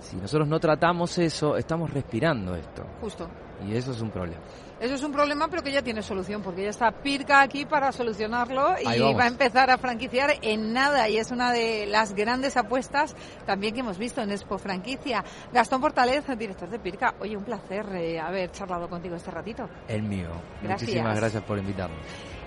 Si 0.00 0.16
nosotros 0.16 0.46
no 0.46 0.60
tratamos 0.60 1.16
eso, 1.18 1.56
estamos 1.56 1.90
respirando 1.90 2.54
esto, 2.54 2.84
Justo. 3.00 3.28
y 3.66 3.74
eso 3.74 3.92
es 3.92 4.00
un 4.00 4.10
problema. 4.10 4.42
Eso 4.80 4.96
es 4.96 5.02
un 5.02 5.12
problema, 5.12 5.48
pero 5.48 5.62
que 5.62 5.72
ya 5.72 5.80
tiene 5.82 6.02
solución, 6.02 6.42
porque 6.42 6.64
ya 6.64 6.70
está 6.70 6.90
Pirca 6.90 7.40
aquí 7.40 7.64
para 7.64 7.92
solucionarlo 7.92 8.74
y 8.78 9.14
va 9.14 9.24
a 9.24 9.28
empezar 9.28 9.70
a 9.70 9.78
franquiciar 9.78 10.34
en 10.42 10.72
nada. 10.72 11.08
Y 11.08 11.16
es 11.16 11.30
una 11.30 11.52
de 11.52 11.86
las 11.86 12.12
grandes 12.14 12.56
apuestas 12.56 13.14
también 13.46 13.72
que 13.72 13.80
hemos 13.80 13.96
visto 13.96 14.20
en 14.20 14.32
Expo 14.32 14.58
Franquicia. 14.58 15.24
Gastón 15.52 15.80
Portalez, 15.80 16.26
director 16.36 16.68
de 16.68 16.78
Pirca. 16.80 17.14
Oye, 17.20 17.36
un 17.36 17.44
placer 17.44 17.86
eh, 17.94 18.20
haber 18.20 18.50
charlado 18.50 18.88
contigo 18.88 19.14
este 19.14 19.30
ratito. 19.30 19.68
El 19.88 20.02
mío. 20.02 20.28
Gracias. 20.60 20.82
Muchísimas 20.90 21.16
gracias 21.16 21.42
por 21.44 21.58
invitarnos. 21.58 22.00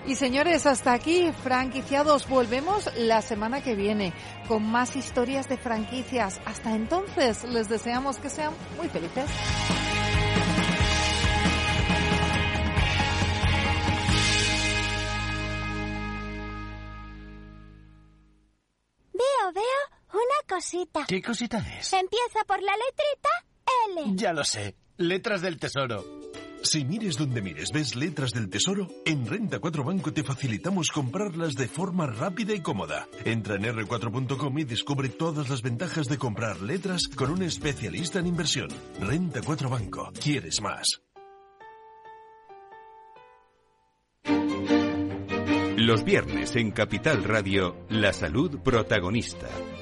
Y 0.06 0.14
señores, 0.14 0.66
hasta 0.66 0.92
aquí, 0.92 1.32
franquiciados. 1.42 2.28
Volvemos 2.28 2.90
la 2.96 3.20
semana 3.22 3.62
que 3.62 3.74
viene 3.74 4.12
con 4.46 4.62
más 4.64 4.96
historias 4.96 5.48
de 5.48 5.58
franquicias. 5.58 6.40
Hasta 6.46 6.74
entonces, 6.74 7.44
les 7.44 7.68
deseamos 7.68 8.18
que 8.18 8.30
sean 8.30 8.52
muy 8.76 8.88
felices. 8.88 9.26
Veo, 19.12 19.52
veo 19.54 19.64
una 20.12 20.48
cosita. 20.56 21.04
¿Qué 21.06 21.20
cosita 21.20 21.58
es? 21.58 21.92
Empieza 21.92 22.44
por 22.46 22.62
la 22.62 22.72
letrita 22.72 23.28
L. 24.06 24.16
Ya 24.16 24.32
lo 24.32 24.44
sé. 24.44 24.74
Letras 24.96 25.42
del 25.42 25.58
Tesoro. 25.58 26.04
Si 26.62 26.84
mires 26.84 27.16
donde 27.16 27.40
mires, 27.40 27.70
ves 27.72 27.94
letras 27.94 28.32
del 28.32 28.50
tesoro, 28.50 28.88
en 29.04 29.26
Renta 29.26 29.58
4 29.58 29.84
Banco 29.84 30.12
te 30.12 30.24
facilitamos 30.24 30.90
comprarlas 30.90 31.54
de 31.54 31.68
forma 31.68 32.06
rápida 32.06 32.54
y 32.54 32.60
cómoda. 32.60 33.06
Entra 33.24 33.54
en 33.54 33.64
r4.com 33.64 34.58
y 34.58 34.64
descubre 34.64 35.08
todas 35.08 35.48
las 35.48 35.62
ventajas 35.62 36.06
de 36.06 36.18
comprar 36.18 36.60
letras 36.60 37.08
con 37.08 37.30
un 37.30 37.42
especialista 37.42 38.18
en 38.18 38.26
inversión. 38.26 38.68
Renta 39.00 39.40
4 39.44 39.68
Banco. 39.68 40.12
¿Quieres 40.20 40.60
más? 40.60 41.02
Los 45.76 46.04
viernes 46.04 46.56
en 46.56 46.72
Capital 46.72 47.22
Radio, 47.22 47.76
la 47.88 48.12
salud 48.12 48.58
protagonista. 48.58 49.48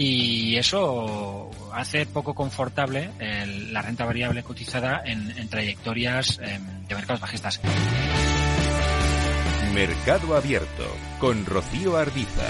Y 0.00 0.56
eso 0.56 1.50
hace 1.72 2.06
poco 2.06 2.32
confortable 2.32 3.10
la 3.72 3.82
renta 3.82 4.04
variable 4.04 4.44
cotizada 4.44 5.02
en, 5.04 5.48
trayectorias 5.48 6.38
em, 6.40 6.86
de 6.86 6.94
mercados 6.94 7.20
bajistas. 7.20 7.60
Mercado 9.74 10.36
Abierto 10.36 10.86
con 11.18 11.44
Rocío 11.44 11.96
Arbiza. 11.96 12.46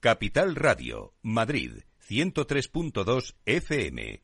Capital 0.00 0.54
Radio, 0.56 1.12
Madrid, 1.20 1.82
103.2 2.08 3.34
FM. 3.44 4.23